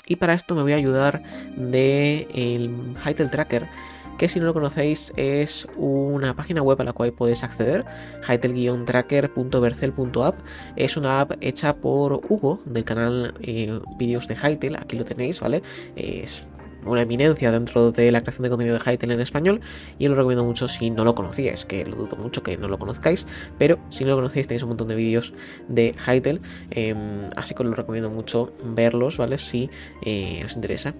Y 0.08 0.16
para 0.16 0.34
esto 0.34 0.56
me 0.56 0.64
voy 0.64 0.74
a 0.74 0.78
ayudar 0.78 1.22
de 1.56 2.28
el 2.34 2.96
Hytale 3.06 3.30
Tracker, 3.30 3.68
que 4.18 4.28
si 4.28 4.40
no 4.40 4.46
lo 4.46 4.54
conocéis 4.54 5.14
es 5.16 5.68
una 5.78 6.36
página 6.36 6.62
web 6.62 6.82
a 6.82 6.84
la 6.84 6.92
cual 6.94 7.14
podéis 7.14 7.44
acceder, 7.44 7.86
hytale-tracker.bercel.app. 8.28 10.36
Es 10.76 10.98
una 10.98 11.22
app 11.22 11.34
hecha 11.42 11.76
por 11.76 12.22
Hugo 12.30 12.60
del 12.66 12.84
canal 12.84 13.36
eh, 13.42 13.80
Vídeos 13.98 14.28
de 14.28 14.36
Hytale, 14.36 14.78
aquí 14.78 14.98
lo 14.98 15.06
tenéis, 15.06 15.40
¿vale? 15.40 15.64
Es 15.96 16.44
una 16.86 17.02
eminencia 17.02 17.52
dentro 17.52 17.92
de 17.92 18.12
la 18.12 18.22
creación 18.22 18.44
de 18.44 18.50
contenido 18.50 18.78
de 18.78 18.92
Hytale 18.92 19.14
en 19.14 19.22
español 19.22 19.62
y 20.00 20.08
lo 20.08 20.16
recomiendo 20.16 20.44
mucho 20.44 20.68
si 20.68 20.90
no 20.90 21.04
lo 21.04 21.16
conocíais, 21.16 21.66
que 21.66 21.86
lo 21.86 21.96
dudo 21.96 22.16
mucho 22.16 22.44
que 22.44 22.58
no 22.58 22.68
lo 22.68 22.80
conozcáis, 22.80 23.28
pero 23.58 23.80
si 23.90 24.04
no 24.04 24.12
lo 24.12 24.16
conocéis 24.18 24.48
tenéis 24.48 24.64
un 24.64 24.70
montón 24.70 24.88
de 24.88 24.96
vídeos 24.96 25.34
de 25.68 25.96
Hytale, 26.06 26.42
em, 26.72 27.30
así 27.36 27.54
que 27.54 27.64
os 27.64 27.70
lo 27.70 27.76
recomiendo 27.76 28.10
mucho 28.10 28.54
verlos, 28.64 29.18
¿vale? 29.18 29.38
Si 29.38 29.70
eh, 30.04 30.44
os 30.46 30.56
interesa. 30.56 30.94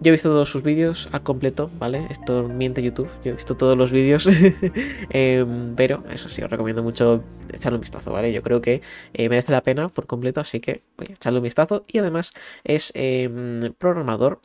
Yo 0.00 0.10
he 0.10 0.12
visto 0.12 0.28
todos 0.28 0.50
sus 0.50 0.62
vídeos 0.62 1.08
al 1.12 1.22
completo, 1.22 1.70
¿vale? 1.78 2.06
Esto 2.10 2.46
miente 2.48 2.82
YouTube, 2.82 3.08
yo 3.24 3.30
he 3.30 3.34
visto 3.34 3.56
todos 3.56 3.78
los 3.78 3.90
vídeos, 3.90 4.28
em, 5.10 5.74
pero 5.74 6.04
eso 6.12 6.28
sí, 6.28 6.42
os 6.42 6.50
recomiendo 6.50 6.82
mucho 6.82 7.24
echarle 7.50 7.76
un 7.76 7.80
vistazo, 7.80 8.12
¿vale? 8.12 8.30
Yo 8.32 8.42
creo 8.42 8.60
que 8.60 8.82
eh, 9.14 9.28
merece 9.30 9.52
la 9.52 9.62
pena 9.62 9.88
por 9.88 10.06
completo, 10.06 10.40
así 10.40 10.60
que 10.60 10.82
voy 10.98 11.06
a 11.10 11.14
echarle 11.14 11.38
un 11.38 11.44
vistazo 11.44 11.84
y 11.88 11.98
además 11.98 12.32
es 12.64 12.92
em, 12.94 13.72
programador 13.78 14.42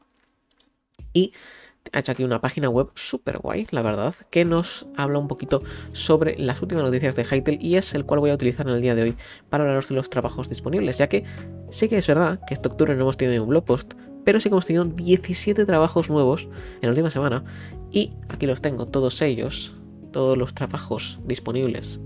y 1.14 1.34
ha 1.92 2.00
hecho 2.00 2.12
aquí 2.12 2.24
una 2.24 2.42
página 2.42 2.70
web 2.70 2.90
súper 2.96 3.40
guay, 3.40 3.68
la 3.72 3.82
verdad, 3.82 4.16
que 4.30 4.46
nos 4.46 4.86
habla 4.96 5.20
un 5.20 5.28
poquito 5.28 5.64
sobre 5.94 6.38
las 6.38 6.62
últimas 6.62 6.84
noticias 6.84 7.16
de 7.16 7.24
Hytale 7.24 7.58
y 7.60 7.76
es 7.76 7.94
el 7.94 8.06
cual 8.06 8.20
voy 8.20 8.30
a 8.30 8.36
utilizar 8.36 8.68
en 8.68 8.76
el 8.76 8.82
día 8.82 8.96
de 8.96 9.04
hoy 9.04 9.16
para 9.50 9.64
hablaros 9.64 9.90
de 9.90 9.96
los 9.96 10.10
trabajos 10.10 10.48
disponibles, 10.48 10.98
ya 10.98 11.10
que 11.10 11.24
sí 11.70 11.90
que 11.90 11.98
es 11.98 12.08
verdad 12.08 12.40
que 12.46 12.54
este 12.54 12.68
octubre 12.68 12.96
no 12.96 13.02
hemos 13.02 13.18
tenido 13.18 13.44
un 13.44 13.50
blog 13.50 13.66
post, 13.66 13.94
pero 14.24 14.40
sí 14.40 14.50
que 14.50 14.54
hemos 14.54 14.66
tenido 14.68 14.86
17 14.86 15.66
trabajos 15.66 16.10
nuevos 16.10 16.48
en 16.82 16.84
la 16.84 16.90
última 16.90 17.12
semana 17.12 17.44
y 17.92 18.14
aquí 18.30 18.46
los 18.46 18.62
tengo, 18.62 18.86
todos 18.86 19.22
ellos, 19.22 19.76
todos 20.12 20.38
los 20.38 20.54
trabajos 20.54 21.20
disponibles 21.26 22.00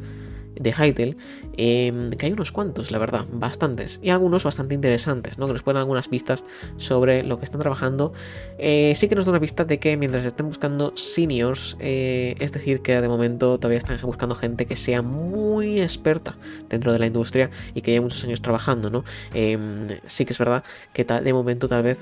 de 0.60 0.72
Hytale, 0.72 1.18
em, 1.58 2.12
que 2.12 2.26
hay 2.26 2.32
unos 2.32 2.52
cuantos, 2.52 2.92
la 2.92 2.98
verdad, 2.98 3.26
bastantes, 3.32 4.00
y 4.02 4.10
algunos 4.10 4.44
bastante 4.44 4.76
interesantes, 4.76 5.38
¿no? 5.38 5.48
que 5.48 5.54
nos 5.54 5.64
ponen 5.64 5.80
algunas 5.80 6.08
pistas 6.08 6.46
sobre 6.78 7.24
lo 7.24 7.38
que 7.38 7.46
están 7.46 7.62
trabajando. 7.62 8.14
Eh, 8.58 8.94
sí 8.96 9.08
que 9.08 9.16
nos 9.16 9.26
da 9.26 9.32
una 9.32 9.40
pista 9.40 9.66
de 9.66 9.80
que 9.80 9.98
mientras 9.98 10.26
estén 10.26 10.48
buscando 10.48 10.96
seniors, 10.96 11.78
eh, 11.80 12.36
es 12.40 12.52
decir, 12.52 12.82
que 12.82 13.00
de 13.02 13.08
momento 13.08 13.58
todavía 13.58 13.78
están 13.78 13.98
buscando 14.04 14.36
gente 14.36 14.66
que 14.66 14.76
sea 14.76 15.02
muy 15.02 15.82
experta 15.82 16.38
dentro 16.70 16.92
de 16.92 17.00
la 17.00 17.08
industria 17.08 17.50
y 17.74 17.82
que 17.82 17.92
lleve 17.92 18.02
muchos 18.02 18.24
años 18.24 18.42
trabajando, 18.42 18.90
¿no? 18.90 19.04
Em, 19.34 19.88
sí 20.06 20.26
que 20.26 20.34
es 20.34 20.40
verdad 20.40 20.64
que 20.94 21.04
de 21.04 21.34
momento 21.34 21.68
tal 21.68 21.84
vez 21.84 22.00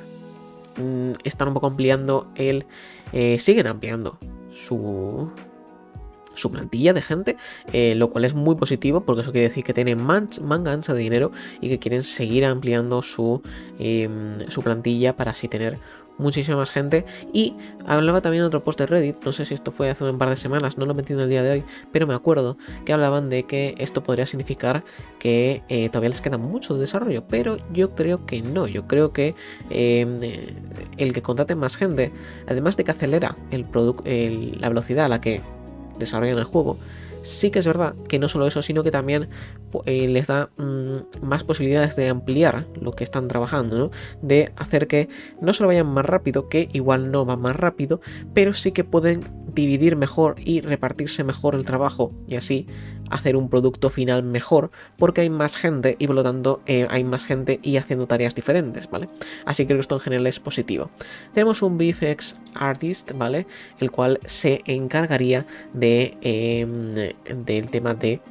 mm, 0.78 1.13
están 1.24 1.50
un 1.50 1.54
poco 1.54 1.68
ampliando 1.68 2.28
el... 2.36 2.66
Eh, 3.12 3.38
siguen 3.39 3.68
ampliando 3.68 4.18
su 4.51 5.30
su 6.36 6.52
plantilla 6.52 6.94
de 6.94 7.02
gente, 7.02 7.38
eh, 7.72 7.96
lo 7.96 8.10
cual 8.10 8.25
es 8.25 8.34
muy 8.34 8.56
positivo 8.56 9.02
porque 9.02 9.22
eso 9.22 9.32
quiere 9.32 9.50
decir 9.50 9.63
que 9.63 9.74
tienen 9.74 10.00
manga 10.02 10.72
ancha 10.72 10.94
de 10.94 11.00
dinero 11.00 11.32
y 11.62 11.70
que 11.70 11.80
quieren 11.80 12.04
seguir 12.04 12.46
ampliando 12.46 13.02
su, 13.02 13.42
em, 13.80 14.40
su 14.50 14.62
plantilla 14.62 15.16
para 15.16 15.32
así 15.32 15.48
tener 15.48 15.80
muchísima 16.18 16.58
más 16.58 16.72
gente. 16.72 17.06
Y 17.32 17.56
hablaba 17.86 18.22
también 18.22 18.44
otro 18.44 18.63
post 18.63 18.80
de 18.80 18.86
Reddit, 18.86 19.24
no 19.24 19.32
sé 19.32 19.46
si 19.46 19.54
esto 19.54 19.72
fue 19.72 19.90
hace 19.90 20.04
un 20.04 20.18
par 20.18 20.30
de 20.30 20.36
semanas, 20.36 20.78
no 20.78 20.86
lo 20.86 20.94
he 20.94 20.96
metido 20.96 21.20
en 21.20 21.24
el 21.25 21.30
día 21.30 21.44
de 21.44 21.52
hoy, 21.52 21.63
pero 21.92 22.08
me 22.08 22.13
acuerdo 22.13 22.58
que 22.86 22.94
hablaban 22.94 23.30
de 23.30 23.44
que 23.44 23.75
esto 23.78 24.04
podría 24.04 24.25
significar 24.25 24.84
que 25.20 25.63
eh, 25.70 25.90
todavía 25.90 26.10
les 26.10 26.22
queda 26.22 26.38
mucho 26.38 26.74
de 26.75 26.82
desarrollo, 26.82 27.25
pero 27.28 27.58
yo 27.72 27.92
creo 27.92 28.25
que 28.25 28.42
no, 28.42 28.68
yo 28.68 28.88
creo 28.88 29.13
que 29.13 29.36
em, 29.70 30.20
el 30.98 31.13
que 31.13 31.22
contraten 31.22 31.58
más 31.58 31.78
gente, 31.78 32.12
además 32.48 32.78
de 32.78 32.84
que 32.84 32.92
acelera 32.92 33.36
el 33.52 33.68
el, 34.06 34.62
la 34.62 34.70
velocidad 34.70 35.06
a 35.06 35.10
la 35.10 35.22
que 35.22 35.42
desarrollan 35.98 36.38
el 36.38 36.44
juego. 36.44 36.78
Sí 37.22 37.52
que 37.52 37.60
es 37.60 37.68
verdad 37.68 37.96
que 38.10 38.20
no 38.20 38.28
solo 38.28 38.48
eso, 38.48 38.62
sino 38.62 38.84
que 38.84 38.92
también 38.92 39.30
eh, 39.86 40.08
les 40.10 40.28
da 40.28 40.50
mm, 40.58 41.26
más 41.26 41.46
posibilidades 41.46 41.96
de 41.96 42.10
ampliar 42.10 42.68
lo 42.82 42.92
que 42.92 43.06
están 43.06 43.30
trabajando, 43.30 43.78
¿no? 43.78 43.92
De 44.22 44.52
hacer 44.58 44.88
que 44.88 45.08
no 45.40 45.54
solo 45.54 45.68
vayan 45.68 45.88
más 45.88 46.06
rápido, 46.06 46.50
que 46.50 46.68
igual 46.74 47.12
no 47.12 47.26
va 47.26 47.38
más 47.38 47.56
rápido, 47.56 48.02
pero 48.34 48.54
sí 48.54 48.74
que 48.74 48.84
pueden 48.84 49.24
dividir 49.54 49.96
mejor 49.96 50.36
y 50.44 50.62
repartirse 50.62 51.24
mejor 51.24 51.56
el 51.56 51.66
trabajo 51.66 52.12
y 52.28 52.36
así 52.36 52.68
hacer 53.10 53.36
un 53.36 53.50
producto 53.50 53.90
final 53.90 54.24
mejor 54.24 54.72
porque 54.98 55.22
hay 55.22 55.30
más 55.30 55.56
gente 55.56 55.96
y 56.00 56.08
por 56.08 56.16
lo 56.16 56.24
tanto 56.24 56.62
eh, 56.66 56.88
hay 56.90 57.04
más 57.04 57.26
gente 57.26 57.60
y 57.62 57.78
haciendo 57.78 58.08
tareas 58.08 58.36
diferentes, 58.36 58.90
¿vale? 58.90 59.08
Así 59.46 59.66
que 59.66 59.78
esto 59.78 59.96
en 59.96 60.02
general 60.02 60.28
es 60.28 60.40
positivo. 60.40 60.90
Tenemos 61.34 61.62
un 61.62 61.78
VFX 61.78 62.42
Artist, 62.56 63.12
¿vale? 63.16 63.46
El 63.80 63.92
cual 63.92 64.20
se 64.26 64.62
encargaría 64.66 65.46
de 65.74 66.18
em, 66.22 66.96
del 67.46 67.70
tema 67.70 67.94
de 67.94 68.22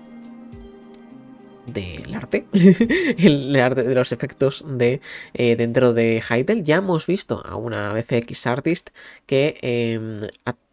del 1.66 2.12
arte, 2.14 2.46
el 2.52 3.54
arte 3.56 3.84
de 3.84 3.94
los 3.94 4.10
efectos 4.10 4.64
de 4.66 5.00
eh, 5.34 5.56
dentro 5.56 5.92
de 5.92 6.20
Hytale. 6.20 6.64
Ya 6.64 6.76
hemos 6.76 7.06
visto 7.06 7.40
a 7.44 7.56
una 7.56 7.92
VFX 7.92 8.46
Artist 8.46 8.90
que 9.26 9.58
em, 9.62 10.28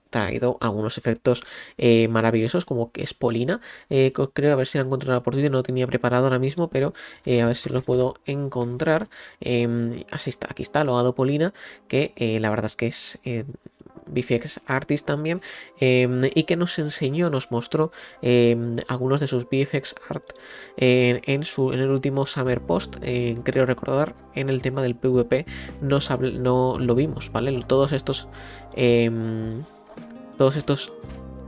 traído 0.09 0.57
algunos 0.61 0.97
efectos 0.97 1.43
eh, 1.77 2.07
maravillosos 2.07 2.65
como 2.65 2.91
que 2.91 3.03
es 3.03 3.13
Polina. 3.13 3.61
Eh, 3.89 4.11
creo 4.33 4.53
a 4.53 4.55
ver 4.55 4.67
si 4.67 4.77
la 4.77 4.83
encuentro 4.83 5.21
por 5.23 5.33
Twitter, 5.33 5.51
no 5.51 5.57
lo 5.57 5.63
tenía 5.63 5.87
preparado 5.87 6.25
ahora 6.25 6.39
mismo, 6.39 6.69
pero 6.69 6.93
eh, 7.25 7.41
a 7.41 7.47
ver 7.47 7.55
si 7.55 7.69
lo 7.69 7.81
puedo 7.81 8.15
encontrar. 8.25 9.09
Em, 9.39 10.03
así 10.11 10.29
está, 10.29 10.47
aquí 10.49 10.63
está, 10.63 10.83
Logado 10.83 11.15
Polina, 11.15 11.53
que 11.87 12.13
la 12.41 12.49
verdad 12.49 12.65
es 12.65 12.75
que 12.75 12.87
es 12.87 13.19
VFX 14.07 14.61
Artist 14.65 15.05
también, 15.05 15.41
em, 15.79 16.23
y 16.33 16.43
que 16.43 16.55
nos 16.55 16.79
enseñó, 16.79 17.29
nos 17.29 17.51
mostró 17.51 17.91
em, 18.21 18.77
algunos 18.87 19.19
de 19.19 19.27
sus 19.27 19.45
VFX 19.45 19.95
Art 20.09 20.25
en, 20.77 21.43
su, 21.43 21.73
en 21.73 21.79
el 21.79 21.89
último 21.89 22.25
Summer 22.25 22.61
Post, 22.61 22.97
creo 23.43 23.65
recordar, 23.65 24.15
en 24.35 24.49
el 24.49 24.61
tema 24.61 24.81
del 24.81 24.95
PvP, 24.95 25.45
nos 25.81 26.09
no 26.09 26.77
lo 26.79 26.95
vimos, 26.95 27.31
¿vale? 27.31 27.51
Todos 27.67 27.91
estos 27.91 28.27
todos 30.39 30.55
estos 30.55 30.93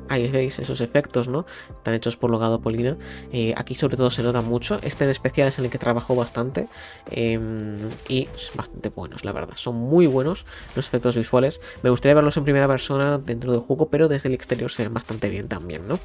ahí 0.10 0.28
veis 0.28 0.60
esos 0.60 0.82
efectos, 0.82 1.30
¿no? 1.30 1.46
Están 1.70 1.94
hechos 1.94 2.18
por 2.18 2.30
Logado 2.30 2.60
Polina. 2.60 2.98
Eh, 3.32 3.54
aquí 3.56 3.74
sobre 3.74 3.96
todo 3.96 4.12
se 4.12 4.22
nota 4.22 4.42
mucho. 4.42 4.80
Este 4.84 5.06
en 5.06 5.10
especial 5.10 5.48
es 5.48 5.58
en 5.60 5.64
el 5.64 5.72
que 5.72 5.78
trabajó 5.78 6.14
bastante. 6.14 6.68
Em, 7.10 7.78
y 8.10 8.28
son 8.36 8.58
bastante 8.58 8.90
buenos, 8.90 9.24
la 9.24 9.32
verdad. 9.32 9.56
Son 9.56 9.76
muy 9.76 10.08
buenos 10.08 10.46
los 10.76 10.86
efectos 10.86 11.16
visuales. 11.16 11.62
Me 11.84 11.90
gustaría 11.90 12.16
verlos 12.16 12.36
en 12.36 12.44
primera 12.44 12.68
persona 12.68 13.18
dentro 13.18 13.54
del 13.54 13.62
juego, 13.62 13.88
pero 13.88 14.10
desde 14.10 14.28
el 14.28 14.36
exterior 14.36 14.70
se 14.70 14.84
ven 14.84 14.94
bastante 14.94 15.30
bien 15.30 15.48
también, 15.48 15.88
¿no? 15.88 15.98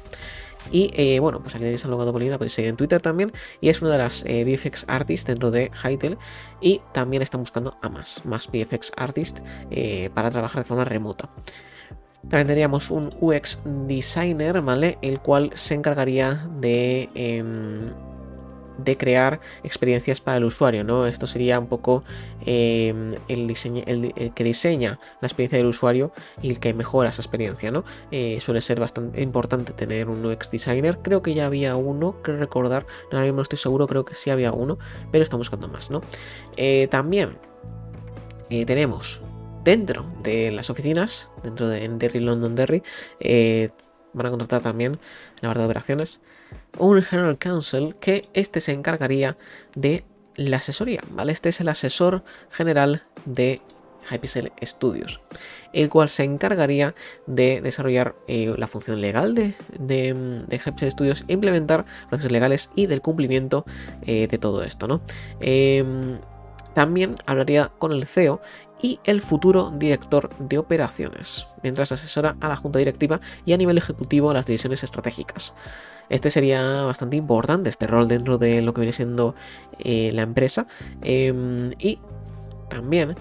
Y 0.71 0.91
eh, 0.95 1.19
bueno, 1.19 1.41
pues 1.41 1.55
aquí 1.55 1.65
tenéis 1.65 1.83
a 1.83 1.89
Logado 1.89 2.13
Polina, 2.13 2.37
podéis 2.37 2.53
seguir 2.53 2.69
en 2.69 2.77
Twitter 2.77 3.01
también. 3.01 3.33
Y 3.59 3.67
es 3.67 3.81
una 3.81 3.91
de 3.91 3.97
las 3.97 4.23
eh, 4.25 4.45
VFX 4.45 4.85
Artists 4.87 5.27
dentro 5.27 5.51
de 5.51 5.69
Hytale. 5.83 6.17
Y 6.61 6.79
también 6.93 7.21
están 7.21 7.41
buscando 7.41 7.77
a 7.81 7.89
más, 7.89 8.21
más 8.23 8.47
VFX 8.47 8.93
Artists 8.95 9.41
para 10.13 10.31
trabajar 10.31 10.63
de 10.63 10.67
forma 10.69 10.85
remota. 10.85 11.29
También 12.23 12.47
tendríamos 12.47 12.91
un 12.91 13.09
UX 13.21 13.59
designer, 13.87 14.61
¿vale? 14.61 14.97
El 15.01 15.19
cual 15.19 15.51
se 15.53 15.75
encargaría 15.75 16.45
de, 16.59 17.09
em, 17.15 17.91
de 18.77 18.97
crear 18.97 19.39
experiencias 19.63 20.21
para 20.21 20.37
el 20.37 20.43
usuario, 20.43 20.83
¿no? 20.83 21.05
Esto 21.05 21.27
sería 21.27 21.59
un 21.59 21.67
poco 21.67 22.03
em, 22.45 23.11
el, 23.27 23.53
que 24.33 24.43
diseña 24.43 24.99
la 25.21 25.27
experiencia 25.27 25.57
del 25.57 25.67
usuario 25.67 26.11
y 26.41 26.49
el 26.49 26.59
que 26.59 26.73
mejora 26.73 27.09
esa 27.09 27.21
experiencia, 27.21 27.71
¿no? 27.71 27.83
Eh, 28.11 28.39
suele 28.41 28.61
ser 28.61 28.79
bastante 28.79 29.21
importante 29.21 29.73
tener 29.73 30.09
un 30.09 30.25
UX 30.25 30.51
designer. 30.51 30.99
Creo 31.01 31.21
que 31.21 31.33
ya 31.33 31.45
había 31.45 31.75
uno, 31.75 32.21
creo 32.21 32.37
recordar, 32.37 32.85
ahora 33.11 33.23
mismo 33.23 33.37
no 33.37 33.41
estoy 33.43 33.57
seguro, 33.57 33.87
creo 33.87 34.05
que 34.05 34.15
sí 34.15 34.29
había 34.29 34.51
uno, 34.51 34.77
pero 35.11 35.23
estamos 35.23 35.47
buscando 35.47 35.67
más, 35.67 35.91
¿no? 35.91 36.01
Eh, 36.55 36.87
también 36.91 37.37
eh, 38.49 38.65
tenemos 38.65 39.21
dentro 39.67 40.05
de 40.23 40.49
las 40.53 40.69
oficinas, 40.69 41.29
dentro 41.43 41.67
de 41.67 41.85
Derry, 41.89 42.21
London 42.21 42.55
Derry, 42.55 42.83
eh, 43.19 43.71
van 44.13 44.27
a 44.27 44.29
contratar 44.29 44.61
también 44.61 44.97
la 45.41 45.49
barra 45.49 45.63
de 45.63 45.65
operaciones 45.65 46.21
un 46.77 47.01
General 47.03 47.37
Counsel 47.37 47.97
que 47.97 48.21
este 48.33 48.61
se 48.61 48.71
encargaría 48.71 49.35
de 49.75 50.05
la 50.37 50.57
asesoría, 50.57 51.01
¿vale? 51.09 51.33
Este 51.33 51.49
es 51.49 51.59
el 51.59 51.67
asesor 51.67 52.23
general 52.49 53.03
de 53.25 53.59
Hypixel 54.09 54.53
Studios, 54.63 55.19
el 55.73 55.89
cual 55.89 56.07
se 56.07 56.23
encargaría 56.23 56.95
de 57.25 57.59
desarrollar 57.59 58.15
eh, 58.29 58.53
la 58.57 58.69
función 58.69 59.01
legal 59.01 59.35
de, 59.35 59.53
de, 59.77 60.61
Hypixel 60.65 60.91
Studios, 60.91 61.25
implementar 61.27 61.85
procesos 62.07 62.31
legales 62.31 62.69
y 62.73 62.85
del 62.85 63.01
cumplimiento 63.01 63.65
eh, 64.03 64.29
de 64.29 64.37
todo 64.37 64.63
esto, 64.63 64.87
¿no? 64.87 65.01
Em, 65.41 66.19
también 66.77 67.15
hablaría 67.25 67.71
con 67.79 67.91
el 67.91 68.05
CEO 68.05 68.39
y 68.81 68.99
el 69.05 69.21
futuro 69.21 69.71
director 69.71 70.29
de 70.37 70.57
operaciones, 70.57 71.47
mientras 71.63 71.91
asesora 71.91 72.35
a 72.41 72.47
la 72.47 72.55
junta 72.55 72.79
directiva 72.79 73.19
y 73.45 73.53
a 73.53 73.57
nivel 73.57 73.77
ejecutivo 73.77 74.33
las 74.33 74.45
decisiones 74.45 74.83
estratégicas. 74.83 75.53
Este 76.09 76.29
sería 76.29 76.83
bastante 76.83 77.17
importante, 77.17 77.69
este 77.69 77.87
rol 77.87 78.07
dentro 78.07 78.37
de 78.37 78.61
lo 78.61 78.73
que 78.73 78.81
viene 78.81 78.93
siendo 78.93 79.35
eh, 79.79 80.11
la 80.13 80.21
empresa. 80.21 80.67
Em, 81.01 81.71
y 81.79 81.99
también 82.69 83.15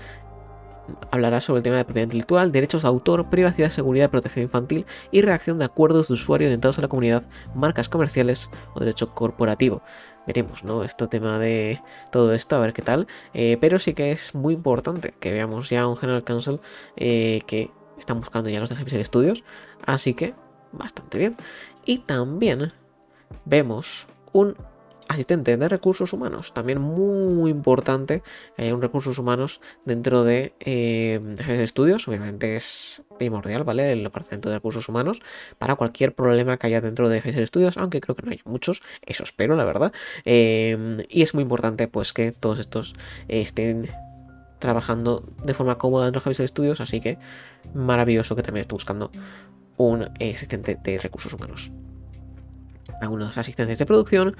hablará 1.10 1.40
sobre 1.40 1.58
el 1.58 1.62
tema 1.64 1.76
de 1.76 1.84
propiedad 1.84 2.06
intelectual, 2.06 2.52
derechos 2.52 2.82
de 2.82 2.88
autor, 2.88 3.28
privacidad, 3.28 3.70
seguridad, 3.70 4.10
protección 4.10 4.44
infantil 4.44 4.86
y 5.10 5.20
reacción 5.20 5.58
de 5.58 5.64
acuerdos 5.64 6.08
de 6.08 6.14
usuario 6.14 6.46
orientados 6.46 6.78
a 6.78 6.82
la 6.82 6.88
comunidad, 6.88 7.24
marcas 7.54 7.88
comerciales 7.88 8.50
o 8.74 8.80
derecho 8.80 9.12
corporativo 9.14 9.82
veremos, 10.26 10.64
¿no? 10.64 10.82
Este 10.82 11.06
tema 11.08 11.38
de 11.38 11.80
todo 12.10 12.32
esto, 12.32 12.56
a 12.56 12.60
ver 12.60 12.72
qué 12.72 12.82
tal. 12.82 13.06
Eh, 13.34 13.56
pero 13.60 13.78
sí 13.78 13.94
que 13.94 14.12
es 14.12 14.34
muy 14.34 14.54
importante 14.54 15.14
que 15.18 15.32
veamos 15.32 15.70
ya 15.70 15.86
un 15.86 15.96
General 15.96 16.24
Council 16.24 16.60
eh, 16.96 17.42
que 17.46 17.70
están 17.98 18.18
buscando 18.18 18.50
ya 18.50 18.60
los 18.60 18.70
de 18.70 18.76
Hypixel 18.76 19.04
Studios. 19.04 19.44
Así 19.84 20.14
que, 20.14 20.34
bastante 20.72 21.18
bien. 21.18 21.36
Y 21.84 21.98
también 21.98 22.68
vemos 23.44 24.06
un 24.32 24.56
asistente 25.08 25.56
de 25.56 25.68
recursos 25.68 26.12
humanos. 26.12 26.52
También 26.52 26.80
muy 26.80 27.50
importante 27.50 28.22
que 28.56 28.62
haya 28.62 28.74
un 28.74 28.82
recursos 28.82 29.18
humanos 29.18 29.60
dentro 29.84 30.24
de 30.24 30.54
eh, 30.60 31.20
estudios. 31.60 32.06
Obviamente 32.08 32.56
es 32.56 33.02
primordial, 33.18 33.64
¿vale? 33.64 33.92
El 33.92 34.02
departamento 34.04 34.48
de 34.48 34.56
recursos 34.56 34.88
humanos 34.88 35.20
para 35.58 35.76
cualquier 35.76 36.14
problema 36.14 36.56
que 36.56 36.66
haya 36.66 36.80
dentro 36.80 37.08
de 37.08 37.20
Geyser 37.20 37.46
Studios, 37.46 37.76
aunque 37.76 38.00
creo 38.00 38.16
que 38.16 38.22
no 38.22 38.30
hay 38.32 38.40
muchos, 38.44 38.82
eso 39.04 39.22
espero, 39.22 39.56
la 39.56 39.64
verdad. 39.64 39.92
Em, 40.24 40.98
y 41.08 41.22
es 41.22 41.34
muy 41.34 41.42
importante, 41.42 41.88
pues, 41.88 42.12
que 42.12 42.32
todos 42.32 42.58
estos 42.58 42.94
estén 43.28 43.90
trabajando 44.58 45.24
de 45.44 45.54
forma 45.54 45.78
cómoda 45.78 46.04
dentro 46.04 46.20
de 46.20 46.24
Geyser 46.24 46.48
Studios, 46.48 46.80
así 46.80 47.00
que 47.00 47.18
maravilloso 47.74 48.36
que 48.36 48.42
también 48.42 48.62
esté 48.62 48.74
buscando 48.74 49.10
un 49.76 50.08
asistente 50.20 50.78
de 50.82 50.98
recursos 50.98 51.32
humanos. 51.32 51.70
Algunos 53.00 53.36
asistentes 53.36 53.78
de 53.78 53.86
producción, 53.86 54.36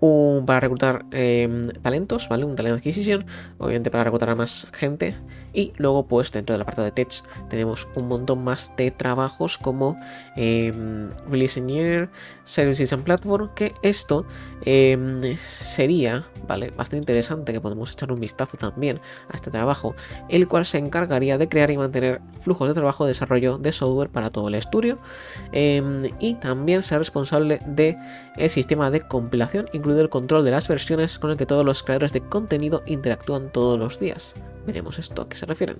un, 0.00 0.46
para 0.46 0.60
reclutar 0.60 1.04
em, 1.10 1.62
talentos, 1.82 2.28
¿vale? 2.28 2.44
Un 2.44 2.56
talento 2.56 2.76
de 2.76 2.80
adquisición, 2.80 3.26
obviamente 3.58 3.90
para 3.90 4.04
reclutar 4.04 4.30
a 4.30 4.34
más 4.34 4.68
gente. 4.72 5.16
Y 5.52 5.72
luego, 5.76 6.06
pues 6.06 6.30
dentro 6.30 6.54
del 6.54 6.62
apartado 6.62 6.84
de 6.84 6.92
Tech 6.92 7.08
tenemos 7.48 7.88
un 7.96 8.06
montón 8.06 8.44
más 8.44 8.76
de 8.76 8.90
trabajos 8.90 9.58
como 9.58 9.98
eh, 10.36 10.72
Release 11.28 11.58
Engineer, 11.58 12.10
Services 12.44 12.92
and 12.92 13.02
Platform, 13.02 13.50
que 13.54 13.72
esto 13.82 14.26
em, 14.64 15.36
sería, 15.38 16.24
¿vale? 16.46 16.70
Bastante 16.76 16.98
interesante 16.98 17.52
que 17.52 17.60
podemos 17.60 17.92
echar 17.92 18.12
un 18.12 18.20
vistazo 18.20 18.56
también 18.56 19.00
a 19.30 19.34
este 19.34 19.50
trabajo, 19.50 19.96
el 20.28 20.46
cual 20.48 20.66
se 20.66 20.78
encargaría 20.78 21.38
de 21.38 21.48
crear 21.48 21.70
y 21.70 21.78
mantener 21.78 22.20
flujos 22.40 22.68
de 22.68 22.74
trabajo 22.74 23.04
de 23.04 23.10
desarrollo 23.10 23.58
de 23.58 23.72
software 23.72 24.10
para 24.10 24.30
todo 24.30 24.48
el 24.48 24.54
estudio 24.54 24.98
y 25.52 26.34
también 26.34 26.82
ser 26.82 26.98
responsable 26.98 27.60
de 27.66 27.96
el 28.36 28.50
sistema 28.50 28.90
de 28.90 29.00
compilación, 29.00 29.68
incluido 29.88 30.02
el 30.02 30.10
control 30.10 30.44
de 30.44 30.50
las 30.50 30.68
versiones 30.68 31.18
con 31.18 31.30
el 31.30 31.36
que 31.36 31.46
todos 31.46 31.64
los 31.64 31.82
creadores 31.82 32.12
de 32.12 32.20
contenido 32.20 32.82
interactúan 32.86 33.50
todos 33.50 33.78
los 33.78 33.98
días. 33.98 34.34
Veremos 34.66 34.98
esto 34.98 35.22
a 35.22 35.28
qué 35.28 35.36
se 35.36 35.46
refieren. 35.46 35.78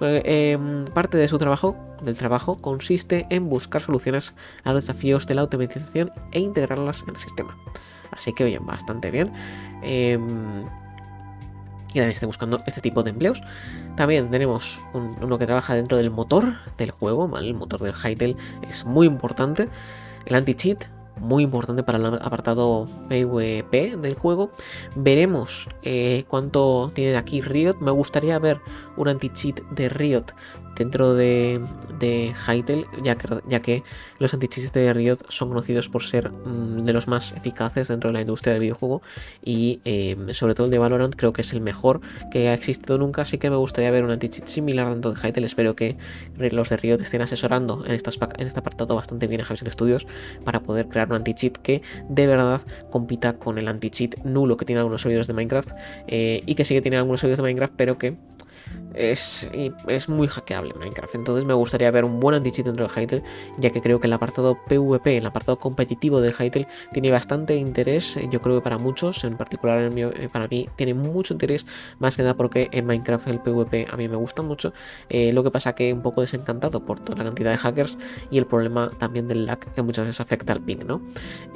Em, 0.00 0.86
parte 0.86 1.18
de 1.18 1.28
su 1.28 1.36
trabajo, 1.36 1.76
del 2.02 2.16
trabajo, 2.16 2.56
consiste 2.56 3.26
en 3.28 3.50
buscar 3.50 3.82
soluciones 3.82 4.34
a 4.64 4.72
los 4.72 4.86
desafíos 4.86 5.26
de 5.26 5.34
la 5.34 5.42
automatización 5.42 6.10
e 6.32 6.40
integrarlas 6.40 7.02
en 7.02 7.10
el 7.10 7.18
sistema. 7.18 7.56
Así 8.12 8.32
que, 8.32 8.44
oye, 8.44 8.58
bastante 8.60 9.10
bien. 9.10 9.30
Em, 9.82 10.62
y 11.94 11.98
también 11.98 12.10
está 12.10 12.26
buscando 12.26 12.56
este 12.66 12.80
tipo 12.80 13.02
de 13.02 13.10
empleos. 13.10 13.42
También 13.94 14.30
tenemos 14.30 14.80
uno 14.94 15.38
que 15.38 15.46
trabaja 15.46 15.74
dentro 15.74 15.98
del 15.98 16.10
motor 16.10 16.54
del 16.78 16.90
juego, 16.90 17.30
El 17.38 17.54
motor 17.54 17.80
del 17.80 17.94
Hytale 17.94 18.36
es 18.68 18.84
muy 18.84 19.06
importante. 19.06 19.68
El 20.24 20.34
anti-cheat, 20.34 20.86
muy 21.16 21.44
importante 21.44 21.82
para 21.82 21.98
el 21.98 22.06
apartado 22.06 22.88
PvP 23.08 23.96
del 23.96 24.14
juego. 24.14 24.50
Veremos 24.94 25.68
eh, 25.82 26.24
cuánto 26.28 26.90
tiene 26.94 27.16
aquí 27.16 27.40
Riot. 27.40 27.76
Me 27.80 27.90
gustaría 27.90 28.38
ver 28.38 28.60
un 28.96 29.08
anti-cheat 29.08 29.60
de 29.70 29.88
Riot 29.88 30.26
dentro 30.76 31.14
de, 31.14 31.60
de 31.98 32.32
ya 33.02 33.16
que, 33.16 33.40
ya 33.48 33.60
que 33.60 33.82
los 34.18 34.34
anti-cheats 34.34 34.72
de 34.72 34.92
Riot 34.92 35.18
son 35.28 35.48
conocidos 35.48 35.88
por 35.88 36.02
ser 36.02 36.30
mm, 36.30 36.84
de 36.84 36.92
los 36.92 37.08
más 37.08 37.32
eficaces 37.32 37.88
dentro 37.88 38.10
de 38.10 38.14
la 38.14 38.20
industria 38.20 38.52
del 38.52 38.60
videojuego 38.60 39.02
y 39.44 39.80
em, 39.84 40.32
sobre 40.34 40.54
todo 40.54 40.66
el 40.66 40.70
de 40.70 40.78
Valorant 40.78 41.14
creo 41.14 41.32
que 41.32 41.42
es 41.42 41.52
el 41.52 41.60
mejor 41.60 42.00
que 42.30 42.48
ha 42.48 42.54
existido 42.54 42.98
nunca, 42.98 43.22
así 43.22 43.38
que 43.38 43.50
me 43.50 43.56
gustaría 43.56 43.90
ver 43.90 44.04
un 44.04 44.10
anti-cheat 44.10 44.46
similar 44.46 44.90
dentro 44.90 45.12
de 45.12 45.20
Hytale. 45.20 45.46
Espero 45.46 45.76
que 45.76 45.96
los 46.38 46.68
de 46.68 46.76
Riot 46.76 47.00
estén 47.00 47.22
asesorando 47.22 47.84
en, 47.84 47.92
en 47.92 48.46
este 48.46 48.58
apartado 48.58 48.94
bastante 48.94 49.26
bien 49.26 49.40
a 49.40 49.44
Javier 49.44 49.70
Studios 49.70 50.06
para 50.44 50.62
poder 50.62 50.88
crear 50.88 51.08
un 51.08 51.16
anti-cheat 51.16 51.56
que 51.58 51.82
de 52.08 52.26
verdad 52.26 52.60
compita 52.90 53.34
con 53.38 53.58
el 53.58 53.68
anti-cheat 53.68 54.24
nulo 54.24 54.56
que 54.56 54.64
tienen 54.64 54.80
algunos 54.80 55.02
servidores 55.02 55.26
de 55.26 55.34
Minecraft 55.34 55.70
eh, 56.06 56.42
y 56.46 56.54
que 56.54 56.64
sigue 56.64 56.80
teniendo 56.80 57.02
algunos 57.02 57.20
servidores 57.20 57.38
de 57.38 57.42
Minecraft, 57.42 57.74
pero 57.76 57.98
que 57.98 58.16
es, 58.94 59.50
es 59.88 60.08
muy 60.08 60.28
hackeable 60.28 60.74
Minecraft. 60.74 61.14
Entonces 61.16 61.44
me 61.44 61.54
gustaría 61.54 61.90
ver 61.90 62.04
un 62.04 62.20
buen 62.20 62.34
anti-cheat 62.36 62.66
dentro 62.66 62.86
de 62.86 62.92
Hytale, 62.92 63.22
ya 63.58 63.70
que 63.70 63.80
creo 63.80 64.00
que 64.00 64.06
el 64.06 64.12
apartado 64.12 64.58
PvP, 64.66 65.18
el 65.18 65.26
apartado 65.26 65.58
competitivo 65.58 66.20
de 66.20 66.32
Hytale, 66.32 66.68
tiene 66.92 67.10
bastante 67.10 67.56
interés. 67.56 68.18
Yo 68.30 68.40
creo 68.40 68.56
que 68.56 68.62
para 68.62 68.78
muchos, 68.78 69.24
en 69.24 69.36
particular 69.36 69.92
eh, 69.96 70.28
para 70.32 70.48
mí, 70.48 70.68
tiene 70.76 70.94
mucho 70.94 71.34
interés, 71.34 71.66
más 71.98 72.16
que 72.16 72.22
nada 72.22 72.36
porque 72.36 72.68
en 72.72 72.86
Minecraft 72.86 73.28
el 73.28 73.40
PvP 73.40 73.86
a 73.90 73.96
mí 73.96 74.08
me 74.08 74.16
gusta 74.16 74.42
mucho. 74.42 74.72
Eh, 75.08 75.32
lo 75.32 75.42
que 75.42 75.50
pasa 75.50 75.74
que 75.74 75.92
un 75.92 76.02
poco 76.02 76.20
desencantado 76.20 76.84
por 76.84 77.00
toda 77.00 77.18
la 77.18 77.24
cantidad 77.24 77.50
de 77.50 77.58
hackers 77.58 77.98
y 78.30 78.38
el 78.38 78.46
problema 78.46 78.90
también 78.98 79.28
del 79.28 79.46
lag 79.46 79.58
que 79.58 79.82
muchas 79.82 80.06
veces 80.06 80.20
afecta 80.20 80.52
al 80.52 80.60
ping, 80.60 80.84
¿no? 80.86 81.02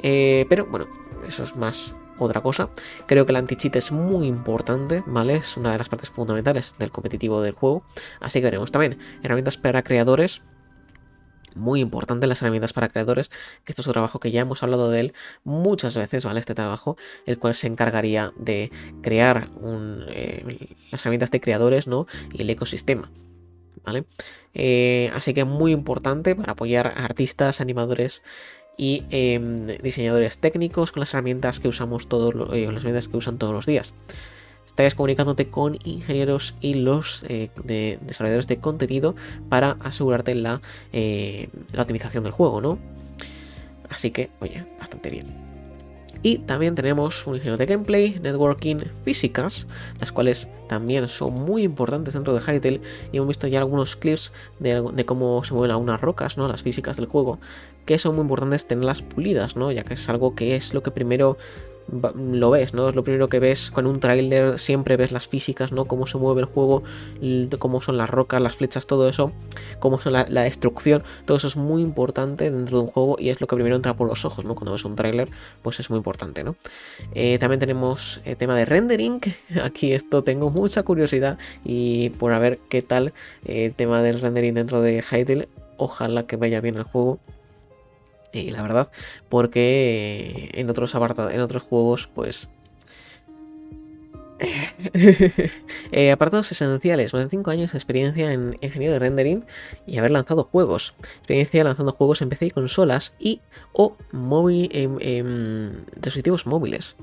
Eh, 0.03 0.45
pero 0.49 0.65
bueno, 0.65 0.87
eso 1.27 1.43
es 1.43 1.55
más 1.55 1.95
otra 2.19 2.41
cosa. 2.41 2.69
Creo 3.07 3.25
que 3.25 3.31
el 3.31 3.37
anti-cheat 3.37 3.75
es 3.75 3.91
muy 3.91 4.27
importante, 4.27 5.03
¿vale? 5.05 5.35
Es 5.35 5.57
una 5.57 5.71
de 5.71 5.77
las 5.77 5.89
partes 5.89 6.09
fundamentales 6.09 6.75
del 6.77 6.91
competitivo 6.91 7.41
del 7.41 7.53
juego. 7.53 7.83
Así 8.19 8.39
que 8.39 8.45
veremos 8.45 8.71
también 8.71 8.99
herramientas 9.23 9.57
para 9.57 9.83
creadores. 9.83 10.41
Muy 11.55 11.79
importante 11.81 12.27
las 12.27 12.41
herramientas 12.41 12.73
para 12.73 12.89
creadores, 12.89 13.29
que 13.29 13.71
esto 13.71 13.81
es 13.81 13.87
un 13.87 13.93
trabajo 13.93 14.19
que 14.19 14.31
ya 14.31 14.41
hemos 14.41 14.61
hablado 14.61 14.91
de 14.91 14.99
él 14.99 15.13
muchas 15.43 15.97
veces, 15.97 16.23
¿vale? 16.23 16.39
Este 16.39 16.53
trabajo, 16.53 16.95
el 17.25 17.39
cual 17.39 17.55
se 17.55 17.67
encargaría 17.67 18.31
de 18.37 18.71
crear 19.01 19.49
eh, 20.09 20.75
las 20.91 21.01
herramientas 21.01 21.31
de 21.31 21.41
creadores, 21.41 21.87
¿no? 21.87 22.05
Y 22.31 22.43
el 22.43 22.49
ecosistema, 22.51 23.11
¿vale? 23.83 24.05
Eh, 24.53 25.11
así 25.15 25.33
que 25.33 25.43
muy 25.43 25.71
importante 25.71 26.35
para 26.35 26.53
apoyar 26.53 26.87
a 26.87 27.03
artistas, 27.03 27.61
animadores, 27.61 28.21
y 28.79 29.03
em, 29.09 29.67
diseñadores 29.83 30.37
técnicos 30.37 30.93
con 30.93 31.01
las 31.01 31.13
herramientas 31.13 31.59
que 31.59 31.67
usamos 31.67 32.07
todos 32.07 32.33
eh, 32.53 32.65
las 32.65 32.77
herramientas 32.77 33.09
que 33.09 33.17
usan 33.17 33.37
todos 33.37 33.53
los 33.53 33.65
días. 33.65 33.93
Estáis 34.65 34.95
comunicándote 34.95 35.49
con 35.49 35.77
ingenieros 35.83 36.55
y 36.61 36.75
los 36.75 37.25
eh, 37.27 37.49
desarrolladores 37.65 38.47
de 38.47 38.59
contenido 38.59 39.15
para 39.49 39.71
asegurarte 39.81 40.33
la, 40.33 40.61
eh, 40.93 41.49
la 41.73 41.81
optimización 41.81 42.23
del 42.23 42.31
juego, 42.31 42.61
¿no? 42.61 42.79
Así 43.89 44.11
que, 44.11 44.29
oye, 44.39 44.65
bastante 44.79 45.09
bien. 45.09 45.48
Y 46.21 46.39
también 46.39 46.75
tenemos 46.75 47.25
un 47.27 47.35
ingeniero 47.35 47.57
de 47.57 47.65
gameplay, 47.65 48.19
networking, 48.19 48.77
físicas, 49.03 49.67
las 49.99 50.11
cuales 50.11 50.49
también 50.67 51.07
son 51.07 51.33
muy 51.33 51.63
importantes 51.63 52.13
dentro 52.13 52.33
de 52.33 52.41
Hytale. 52.41 52.81
Y 53.11 53.17
hemos 53.17 53.29
visto 53.29 53.47
ya 53.47 53.59
algunos 53.59 53.95
clips 53.95 54.33
de, 54.59 55.05
cómo 55.05 55.43
se 55.45 55.53
mueven 55.53 55.71
algunas 55.71 56.01
rocas, 56.01 56.37
¿no? 56.37 56.47
Las 56.47 56.61
físicas 56.61 56.97
del 56.97 57.07
juego, 57.07 57.39
que 57.85 57.97
son 57.97 58.15
muy 58.15 58.23
importantes 58.23 58.67
tenerlas 58.67 59.01
pulidas, 59.01 59.55
¿no? 59.55 59.71
Ya 59.71 59.83
que 59.83 59.93
es 59.93 60.09
algo 60.09 60.35
que 60.35 60.55
es 60.57 60.73
lo 60.73 60.83
que 60.83 60.91
primero 60.91 61.37
lo 62.15 62.49
ves, 62.49 62.73
¿no? 62.73 62.89
Es 62.89 62.95
lo 62.95 63.03
primero 63.03 63.29
que 63.29 63.39
ves 63.39 63.71
con 63.71 63.87
un 63.87 63.99
tráiler, 63.99 64.57
siempre 64.59 64.97
ves 64.97 65.11
las 65.11 65.27
físicas, 65.27 65.71
¿no? 65.71 65.85
Cómo 65.85 66.07
se 66.07 66.17
mueve 66.17 66.41
el 66.41 66.47
juego, 66.47 66.83
cómo 67.59 67.81
son 67.81 67.97
las 67.97 68.09
rocas, 68.09 68.41
las 68.41 68.55
flechas, 68.55 68.87
todo 68.87 69.09
eso, 69.09 69.31
cómo 69.79 69.99
son 69.99 70.13
la, 70.13 70.25
destrucción, 70.25 71.03
todo 71.25 71.37
eso 71.37 71.47
es 71.47 71.55
muy 71.55 71.81
importante 71.81 72.49
dentro 72.51 72.77
de 72.77 72.83
un 72.83 72.89
juego 72.89 73.17
y 73.19 73.29
es 73.29 73.41
lo 73.41 73.47
que 73.47 73.55
primero 73.55 73.75
entra 73.75 73.95
por 73.95 74.07
los 74.07 74.25
ojos, 74.25 74.45
¿no? 74.45 74.55
Cuando 74.55 74.71
ves 74.73 74.85
un 74.85 74.95
tráiler, 74.95 75.29
pues 75.61 75.79
es 75.79 75.89
muy 75.89 75.97
importante, 75.97 76.43
¿no? 76.43 76.55
Eh, 77.13 77.37
también 77.39 77.59
tenemos 77.59 78.21
el 78.25 78.37
tema 78.37 78.55
de 78.55 78.65
rendering, 78.65 79.19
aquí 79.63 79.93
esto 79.93 80.23
tengo 80.23 80.49
mucha 80.49 80.83
curiosidad 80.83 81.37
y 81.63 82.09
por 82.11 82.33
a 82.33 82.39
ver 82.39 82.59
qué 82.69 82.81
tal 82.81 83.13
eh, 83.45 83.65
el 83.65 83.73
tema 83.73 84.01
del 84.01 84.19
rendering 84.19 84.53
dentro 84.53 84.81
de 84.81 85.01
Hytale, 85.01 85.49
ojalá 85.77 86.25
que 86.27 86.35
vaya 86.35 86.61
bien 86.61 86.75
el 86.75 86.83
juego 86.83 87.19
y 88.31 88.51
la 88.51 88.61
verdad, 88.61 88.89
porque 89.29 90.49
en 90.53 90.69
otros 90.69 90.95
apartados, 90.95 91.33
en 91.33 91.41
otros 91.41 91.63
juegos, 91.63 92.09
pues. 92.13 92.49
Eh, 95.91 96.11
apartados 96.11 96.49
esenciales, 96.51 97.13
más 97.13 97.25
de 97.25 97.29
5 97.29 97.51
años 97.51 97.73
de 97.73 97.77
experiencia 97.77 98.31
en 98.31 98.55
ingeniería 98.61 98.93
de 98.93 98.99
rendering 98.99 99.45
y 99.85 99.97
haber 99.97 100.11
lanzado 100.11 100.43
juegos. 100.45 100.95
Experiencia 101.17 101.63
lanzando 101.63 101.91
juegos 101.91 102.21
en 102.21 102.29
PC 102.29 102.45
y 102.45 102.51
consolas 102.51 103.15
y 103.19 103.41
o 103.73 103.97
móvil, 104.11 104.69
en 104.71 105.85
dispositivos 105.95 106.45
móviles. 106.45 106.95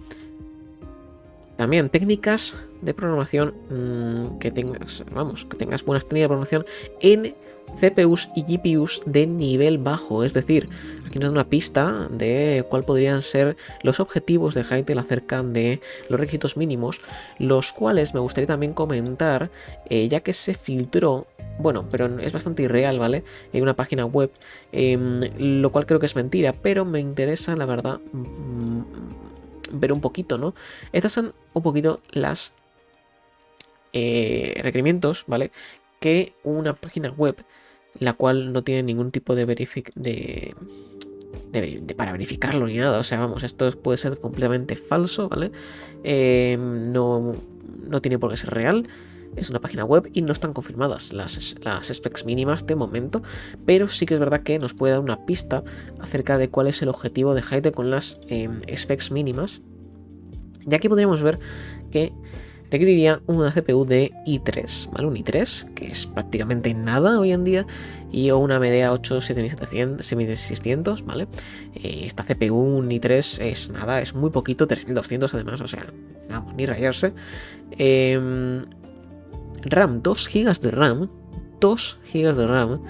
También 1.56 1.88
técnicas 1.88 2.56
de 2.83 2.92
programación 2.92 3.54
mm, 3.71 4.38
que 4.38 4.50
tengas, 4.50 5.04
vamos, 5.11 5.47
que 5.47 5.56
tengas 5.56 5.85
buenas 5.85 6.04
técnicas 6.04 6.25
de 6.25 6.28
programación 6.28 6.66
en 7.00 7.35
CPUs 7.80 8.30
y 8.35 8.42
GPUs 8.44 9.02
de 9.06 9.26
nivel 9.26 9.78
bajo, 9.78 10.25
es 10.25 10.32
decir, 10.34 10.69
aquí 11.06 11.19
nos 11.19 11.28
da 11.28 11.32
una 11.32 11.49
pista 11.49 12.08
de 12.10 12.64
cuál 12.69 12.84
podrían 12.84 13.23
ser 13.23 13.56
los 13.82 14.00
objetivos 14.00 14.54
de 14.54 14.64
Hytale 14.64 15.00
acerca 15.00 15.43
de 15.43 15.80
los 16.08 16.19
requisitos 16.19 16.56
mínimos, 16.56 17.00
los 17.38 17.73
cuales 17.73 18.14
me 18.14 18.21
gustaría 18.21 18.47
también 18.47 18.73
comentar, 18.73 19.50
eh, 19.91 20.08
ya 20.08 20.21
que 20.21 20.32
se 20.32 20.54
filtró, 20.54 21.26
bueno, 21.58 21.86
pero 21.91 22.19
es 22.21 22.32
bastante 22.32 22.62
irreal, 22.62 22.99
¿vale? 22.99 23.25
En 23.52 23.62
una 23.62 23.75
página 23.75 24.04
web, 24.04 24.30
em, 24.73 25.21
lo 25.38 25.71
cual 25.71 25.86
creo 25.86 26.00
que 26.00 26.06
es 26.06 26.17
mentira, 26.17 26.54
pero 26.54 26.84
me 26.84 27.00
interesa, 27.00 27.56
la 27.56 27.67
verdad, 27.67 28.00
mm, 28.12 28.82
ver 29.73 29.93
un 29.93 30.00
poquito, 30.00 30.38
¿no? 30.38 30.54
Estas 30.93 31.12
son 31.12 31.34
un 31.52 31.62
poquito 31.62 32.00
las 32.10 32.54
eh, 33.93 34.60
requerimientos, 34.62 35.25
¿vale? 35.26 35.52
Que 36.00 36.35
una 36.45 36.75
página 36.75 37.11
web 37.11 37.37
la 37.99 38.13
cual 38.13 38.52
no 38.52 38.63
tiene 38.63 38.82
ningún 38.82 39.11
tipo 39.11 39.35
de, 39.35 39.45
verific 39.45 39.93
de, 39.95 40.54
para 41.97 42.13
verificarlo 42.13 42.67
ni 42.67 42.76
nada. 42.76 42.99
O 42.99 43.02
sea, 43.02 43.21
vamos, 43.21 43.43
esto 43.43 43.71
puede 43.82 43.99
ser 43.99 44.19
completamente 44.19 44.76
falso, 44.76 45.28
¿vale? 45.28 45.52
Em, 46.04 46.93
no, 46.93 47.35
no 47.89 48.00
tiene 48.00 48.19
por 48.19 48.30
qué 48.30 48.37
ser 48.37 48.50
real. 48.50 48.89
Es 49.37 49.50
una 49.50 49.61
página 49.61 49.85
web 49.85 50.09
y 50.15 50.23
no 50.23 50.32
están 50.32 50.54
confirmadas 50.54 51.13
las, 51.13 51.56
las 51.63 51.89
specs 51.89 52.25
mínimas 52.25 52.67
de 52.67 52.75
momento, 52.75 53.23
pero 53.67 53.89
sí 53.89 54.06
que 54.06 54.15
es 54.15 54.21
verdad 54.21 54.43
que 54.43 54.59
nos 54.59 54.73
puede 54.73 54.93
dar 54.93 55.00
una 55.00 55.26
pista 55.26 55.63
acerca 56.00 56.39
de 56.39 56.49
cuál 56.49 56.69
es 56.69 56.80
el 56.80 56.89
objetivo 56.89 57.35
de 57.35 57.43
Hyde 57.43 57.73
con 57.73 57.91
las 57.91 58.19
em, 58.28 58.61
specs 58.75 59.11
mínimas. 59.11 59.61
Y 60.69 60.75
aquí 60.75 60.89
podríamos 60.89 61.23
ver 61.23 61.39
que 61.91 62.13
requeriría 62.76 63.23
una 63.26 63.50
CPU 63.52 63.86
de 63.86 64.12
i3, 64.26 64.91
¿vale? 64.93 65.06
Un 65.06 65.17
i3, 65.17 65.73
que 65.73 65.86
es 65.86 66.06
prácticamente 66.06 66.75
nada 66.75 67.19
hoy 67.19 67.32
en 67.32 67.43
día, 67.43 67.67
y 68.12 68.30
una 68.30 68.60
media 68.60 68.93
8 68.93 69.23
7600, 69.23 71.06
¿vale? 71.06 71.26
Eh, 71.75 72.02
esta 72.04 72.23
CPU, 72.23 72.54
un 72.54 72.91
i3, 72.91 73.43
es 73.43 73.71
nada, 73.71 74.02
es 74.02 74.15
muy 74.15 74.28
poquito, 74.30 74.67
3200 74.67 75.32
además, 75.34 75.62
o 75.62 75.67
sea, 75.67 75.86
vamos, 76.28 76.54
ni 76.54 76.67
rayarse. 76.67 77.15
Em, 77.78 78.67
RAM, 79.62 80.02
2 80.02 80.28
GB 80.28 80.60
de 80.60 80.71
RAM, 80.71 81.10
2 81.60 81.99
GB 82.12 82.34
de 82.34 82.47
RAM. 82.47 82.82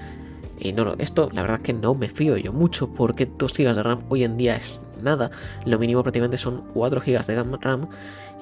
Y 0.59 0.73
no, 0.73 0.95
esto 0.99 1.29
la 1.33 1.43
verdad 1.43 1.61
que 1.61 1.75
no 1.75 1.95
me 1.95 2.09
fío 2.09 2.37
yo 2.39 2.53
mucho 2.53 2.89
porque 2.89 3.27
2 3.27 3.53
GB 3.53 3.75
de 3.75 3.83
RAM 3.83 4.01
hoy 4.09 4.25
en 4.25 4.37
día 4.37 4.57
es 4.57 4.81
nada. 5.03 5.31
Lo 5.65 5.79
mínimo 5.79 6.03
prácticamente 6.03 6.39
son 6.39 6.65
4 6.73 7.01
GB 7.01 7.27
de 7.27 7.59
RAM. 7.59 7.89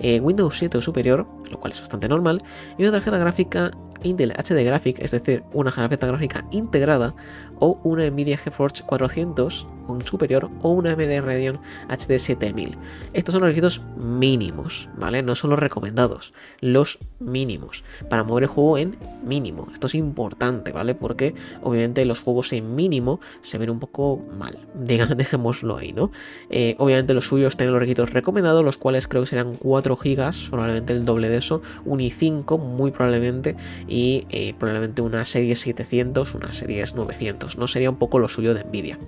Eh, 0.00 0.20
Windows 0.20 0.58
7 0.58 0.78
o 0.78 0.80
superior, 0.80 1.26
lo 1.50 1.58
cual 1.58 1.72
es 1.72 1.80
bastante 1.80 2.08
normal, 2.08 2.42
y 2.78 2.82
una 2.82 2.92
tarjeta 2.92 3.18
gráfica 3.18 3.70
Intel 4.02 4.32
HD 4.32 4.64
Graphic, 4.64 4.98
es 5.00 5.10
decir, 5.10 5.44
una 5.52 5.70
tarjeta 5.70 6.06
gráfica 6.06 6.46
integrada, 6.50 7.14
o 7.58 7.80
una 7.84 8.08
Nvidia 8.08 8.36
GeForce 8.36 8.84
400 8.84 9.66
un 9.88 10.04
superior 10.06 10.50
o 10.62 10.70
una 10.70 10.92
AMD 10.92 11.20
Radeon 11.20 11.60
HD 11.88 12.18
7000. 12.18 12.76
Estos 13.12 13.32
son 13.32 13.42
los 13.42 13.48
requisitos 13.48 13.82
mínimos, 13.96 14.88
¿vale? 14.96 15.22
No 15.22 15.34
son 15.34 15.50
los 15.50 15.58
recomendados, 15.58 16.32
los 16.60 16.98
mínimos. 17.20 17.84
Para 18.08 18.24
mover 18.24 18.44
el 18.44 18.48
juego 18.48 18.78
en 18.78 18.96
mínimo. 19.24 19.68
Esto 19.72 19.86
es 19.86 19.94
importante, 19.94 20.72
¿vale? 20.72 20.94
Porque 20.94 21.34
obviamente 21.62 22.04
los 22.04 22.20
juegos 22.20 22.52
en 22.52 22.74
mínimo 22.74 23.20
se 23.40 23.58
ven 23.58 23.70
un 23.70 23.80
poco 23.80 24.22
mal. 24.38 24.58
Digamos, 24.74 25.16
dejémoslo 25.16 25.76
ahí, 25.76 25.92
¿no? 25.92 26.10
Eh, 26.50 26.76
obviamente 26.78 27.14
los 27.14 27.26
suyos 27.26 27.56
tienen 27.56 27.72
los 27.72 27.80
requisitos 27.80 28.12
recomendados, 28.12 28.64
los 28.64 28.76
cuales 28.76 29.08
creo 29.08 29.22
que 29.22 29.28
serán 29.28 29.56
4 29.56 29.96
GB, 29.96 30.50
probablemente 30.50 30.92
el 30.92 31.04
doble 31.04 31.28
de 31.28 31.38
eso, 31.38 31.62
un 31.84 32.00
i5 32.00 32.58
muy 32.58 32.90
probablemente, 32.90 33.56
y 33.88 34.26
eh, 34.30 34.54
probablemente 34.58 35.02
una 35.02 35.24
serie 35.24 35.56
700, 35.56 36.34
una 36.34 36.52
serie 36.52 36.84
900. 36.94 37.58
No 37.58 37.66
sería 37.66 37.90
un 37.90 37.96
poco 37.96 38.18
lo 38.18 38.28
suyo 38.28 38.54
de 38.54 38.64
Nvidia 38.64 38.98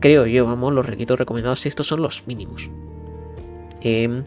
creo 0.00 0.26
yo, 0.26 0.46
vamos, 0.46 0.72
los 0.72 0.84
requisitos 0.84 1.18
recomendados, 1.18 1.64
estos 1.66 1.86
son 1.86 2.02
los 2.02 2.26
mínimos. 2.26 2.68
Em, 3.82 4.24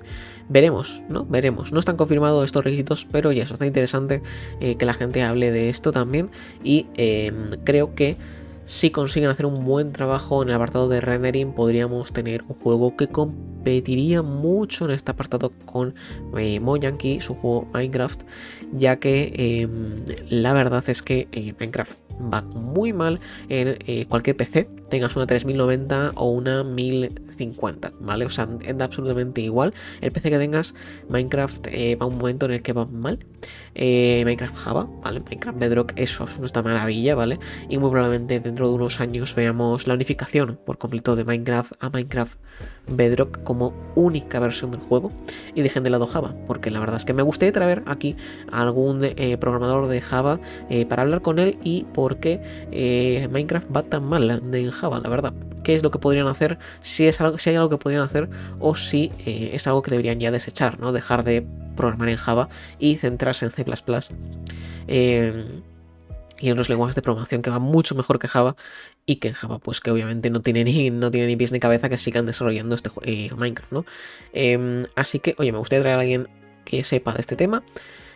veremos, 0.47 1.01
¿no? 1.09 1.25
Veremos. 1.25 1.71
No 1.71 1.79
están 1.79 1.97
confirmados 1.97 2.45
estos 2.45 2.63
requisitos, 2.63 3.07
pero 3.11 3.31
ya 3.31 3.43
es 3.43 3.49
bastante 3.49 3.67
interesante 3.67 4.21
eh, 4.61 4.75
que 4.77 4.85
la 4.85 4.93
gente 4.93 5.23
hable 5.23 5.51
de 5.51 5.69
esto 5.69 5.91
también. 5.91 6.29
Y 6.63 6.87
em, 6.95 7.51
creo 7.63 7.95
que 7.95 8.17
si 8.65 8.91
consiguen 8.91 9.29
hacer 9.29 9.45
un 9.45 9.65
buen 9.65 9.91
trabajo 9.91 10.41
en 10.41 10.49
el 10.49 10.55
apartado 10.55 10.87
de 10.87 11.01
rendering, 11.01 11.53
podríamos 11.53 12.13
tener 12.13 12.43
un 12.47 12.55
juego 12.55 12.95
que 12.95 13.07
competiría 13.63 14.21
mucho 14.21 14.83
en 14.83 14.91
este 14.91 15.11
apartado 15.11 15.53
con 15.63 15.95
eh, 16.37 16.59
Mojang 16.59 16.97
y 17.01 17.21
su 17.21 17.33
juego 17.33 17.65
Minecraft, 17.73 18.23
ya 18.73 18.99
que 18.99 19.31
em, 19.35 20.03
la 20.27 20.51
verdad 20.51 20.83
es 20.87 21.01
que 21.01 21.29
eh, 21.31 21.53
Minecraft 21.57 21.97
va 22.21 22.41
muy 22.41 22.91
mal 22.91 23.21
en 23.47 23.77
eh, 23.87 24.05
cualquier 24.09 24.35
PC, 24.35 24.67
tengas 24.93 25.15
una 25.15 25.25
3090 25.25 26.11
o 26.13 26.29
una 26.29 26.63
1050, 26.63 27.93
¿vale? 27.99 28.25
O 28.25 28.29
sea, 28.29 28.47
es 28.61 28.79
absolutamente 28.79 29.41
igual. 29.41 29.73
El 30.01 30.11
PC 30.11 30.29
que 30.29 30.37
tengas, 30.37 30.75
Minecraft 31.09 31.65
eh, 31.71 31.95
va 31.95 32.05
un 32.05 32.19
momento 32.19 32.45
en 32.45 32.51
el 32.51 32.61
que 32.61 32.73
va 32.73 32.85
mal. 32.85 33.17
Eh, 33.73 34.21
Minecraft 34.23 34.55
Java, 34.55 34.87
¿vale? 35.03 35.19
Minecraft 35.21 35.57
Bedrock, 35.57 35.93
eso 35.95 36.25
es 36.25 36.37
una 36.37 36.61
maravilla, 36.61 37.15
¿vale? 37.15 37.39
Y 37.69 37.79
muy 37.79 37.89
probablemente 37.89 38.39
dentro 38.39 38.67
de 38.67 38.75
unos 38.75 38.99
años 38.99 39.33
veamos 39.33 39.87
la 39.87 39.95
unificación 39.95 40.59
por 40.63 40.77
completo 40.77 41.15
de 41.15 41.23
Minecraft 41.23 41.73
a 41.79 41.89
Minecraft 41.89 42.37
Bedrock 42.85 43.43
como 43.43 43.73
única 43.95 44.39
versión 44.39 44.69
del 44.71 44.81
juego 44.81 45.11
y 45.55 45.61
dejen 45.61 45.83
de 45.83 45.89
lado 45.89 46.05
Java, 46.05 46.35
porque 46.45 46.69
la 46.69 46.79
verdad 46.79 46.97
es 46.97 47.05
que 47.05 47.13
me 47.13 47.23
gustaría 47.23 47.51
traer 47.51 47.81
aquí 47.87 48.15
a 48.51 48.61
algún 48.61 48.99
eh, 49.03 49.37
programador 49.37 49.87
de 49.87 50.01
Java 50.01 50.39
eh, 50.69 50.85
para 50.85 51.01
hablar 51.01 51.21
con 51.21 51.39
él 51.39 51.57
y 51.63 51.85
por 51.93 52.17
qué 52.17 53.27
Minecraft 53.31 53.75
va 53.75 53.83
tan 53.83 54.03
mal 54.03 54.29
en 54.29 54.69
Java, 54.69 54.82
la 54.89 55.09
verdad. 55.09 55.33
¿Qué 55.63 55.75
es 55.75 55.83
lo 55.83 55.91
que 55.91 55.99
podrían 55.99 56.27
hacer? 56.27 56.57
Si, 56.81 57.07
es 57.07 57.21
algo, 57.21 57.37
si 57.37 57.49
hay 57.49 57.55
algo 57.55 57.69
que 57.69 57.77
podrían 57.77 58.03
hacer 58.03 58.29
o 58.59 58.75
si 58.75 59.11
es 59.25 59.65
algo 59.67 59.81
que 59.81 59.91
deberían 59.91 60.19
ya 60.19 60.31
desechar, 60.31 60.79
¿no? 60.79 60.91
Dejar 60.91 61.23
de 61.23 61.45
programar 61.75 62.09
en 62.09 62.17
Java 62.17 62.49
y 62.79 62.97
centrarse 62.97 63.45
en 63.45 63.51
C++ 63.51 63.65
y 66.43 66.49
en 66.49 66.57
los 66.57 66.67
lenguajes 66.67 66.95
de 66.95 67.01
programación 67.01 67.41
que 67.41 67.49
van 67.49 67.61
mucho 67.61 67.95
mejor 67.95 68.19
que 68.19 68.27
Java 68.27 68.57
y 69.05 69.17
que 69.17 69.29
en 69.29 69.33
Java 69.33 69.59
pues 69.59 69.79
que 69.79 69.91
obviamente 69.91 70.29
no 70.29 70.41
tiene 70.41 70.65
ni, 70.65 70.89
no 70.89 71.09
tiene 71.09 71.27
ni 71.27 71.37
pies 71.37 71.53
ni 71.53 71.59
cabeza 71.61 71.87
que 71.87 71.97
sigan 71.97 72.25
desarrollando 72.25 72.75
este 72.75 72.89
eh, 73.03 73.29
Minecraft, 73.35 73.71
¿no? 73.71 73.85
Em, 74.33 74.85
así 74.95 75.19
que, 75.19 75.35
oye, 75.37 75.53
me 75.53 75.57
gustaría 75.59 75.83
traer 75.83 75.97
a 75.97 76.01
alguien 76.01 76.27
que 76.65 76.83
sepa 76.83 77.13
de 77.13 77.21
este 77.21 77.37
tema. 77.37 77.63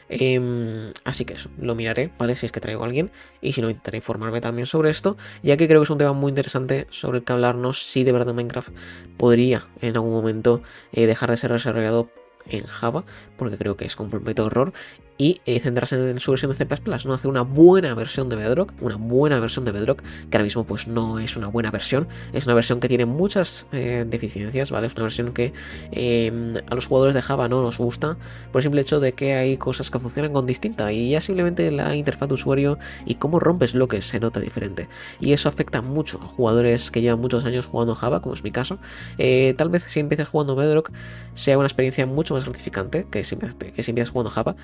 Em, 0.10 0.92
así 1.04 1.26
que 1.26 1.34
eso, 1.34 1.50
lo 1.60 1.76
miraré, 1.76 2.12
¿vale? 2.18 2.36
Si 2.36 2.46
es 2.46 2.52
que 2.52 2.60
traigo 2.60 2.84
a 2.84 2.86
alguien. 2.86 3.12
Y 3.42 3.54
si 3.54 3.62
no, 3.62 3.70
intentaré 3.70 3.98
informarme 3.98 4.42
también 4.42 4.66
sobre 4.66 4.90
esto. 4.90 5.18
Ya 5.44 5.58
que 5.58 5.68
creo 5.68 5.82
que 5.82 5.86
es 5.86 5.90
un 5.90 5.98
tema 5.98 6.14
muy 6.14 6.30
interesante 6.30 6.88
sobre 6.90 7.20
el 7.20 7.24
que 7.24 7.34
hablarnos 7.34 7.84
si 7.84 8.04
de 8.04 8.12
verdad 8.12 8.34
Minecraft 8.34 8.70
podría 9.18 9.68
en 9.82 9.96
algún 9.96 10.12
momento 10.12 10.62
eh, 10.94 11.06
dejar 11.06 11.30
de 11.30 11.38
ser 11.38 11.52
desarrollado 11.52 12.10
en 12.50 12.66
Java, 12.66 13.04
porque 13.36 13.58
creo 13.58 13.76
que 13.76 13.86
es 13.86 13.96
completo 13.96 14.48
error 14.48 14.74
y 15.18 15.42
eh, 15.46 15.60
centrarse 15.60 16.10
en 16.10 16.20
su 16.20 16.32
versión 16.32 16.52
de 16.52 16.58
C++, 16.58 16.68
¿no? 17.06 17.14
Hacer 17.14 17.30
una 17.30 17.42
buena 17.42 17.94
versión 17.96 18.30
de 18.30 18.36
Bedrock, 18.36 18.74
una 18.82 18.96
buena 18.96 19.40
versión 19.40 19.66
de 19.66 19.72
Bedrock, 19.72 20.02
que 20.02 20.38
ahora 20.38 20.44
mismo 20.44 20.64
pues 20.66 20.88
no 20.88 21.20
es 21.20 21.36
una 21.36 21.48
buena 21.48 21.72
versión, 21.72 22.08
es 22.34 22.46
una 22.46 22.54
versión 22.54 22.80
que 22.80 22.88
tiene 22.88 23.06
muchas 23.06 23.66
eh, 23.72 24.06
deficiencias, 24.08 24.70
¿vale? 24.70 24.88
Es 24.88 24.94
una 24.94 25.04
versión 25.04 25.34
que 25.34 25.54
em, 25.92 26.56
a 26.70 26.76
los 26.76 26.86
jugadores 26.86 27.16
de 27.16 27.22
Java 27.22 27.48
no 27.48 27.62
nos 27.62 27.78
gusta, 27.78 28.18
por 28.52 28.60
el 28.60 28.64
simple 28.64 28.82
hecho 28.82 29.00
de 29.00 29.14
que 29.14 29.34
hay 29.34 29.58
cosas 29.58 29.90
que 29.90 30.00
funcionan 30.00 30.34
con 30.34 30.46
distinta, 30.46 30.92
y 30.92 31.12
ya 31.12 31.22
simplemente 31.22 31.72
la 31.72 31.96
interfaz 31.96 32.28
de 32.28 32.36
usuario 32.36 32.78
y 33.06 33.16
cómo 33.16 33.40
rompes 33.40 33.74
bloques 33.74 34.06
se 34.06 34.20
nota 34.20 34.40
diferente, 34.40 34.88
y 35.20 35.34
eso 35.34 35.50
afecta 35.50 35.82
mucho 35.82 36.20
a 36.22 36.26
jugadores 36.26 36.92
que 36.92 37.02
llevan 37.02 37.20
muchos 37.20 37.46
años 37.46 37.66
jugando 37.66 37.96
Java, 37.96 38.22
como 38.22 38.36
es 38.36 38.44
mi 38.44 38.52
caso, 38.52 38.78
eh, 39.18 39.56
tal 39.58 39.70
vez 39.70 39.84
si 39.84 40.00
empiezas 40.00 40.28
jugando 40.28 40.56
Bedrock 40.56 40.92
sea 41.34 41.58
una 41.58 41.68
experiencia 41.68 42.06
mucho 42.06 42.34
más 42.34 42.46
gratificante 42.46 43.08
que 43.10 43.24
si, 43.24 43.36
que 43.36 43.84
si 43.84 43.92
empiezas 43.92 44.12
jugando 44.12 44.30
Java, 44.30 44.56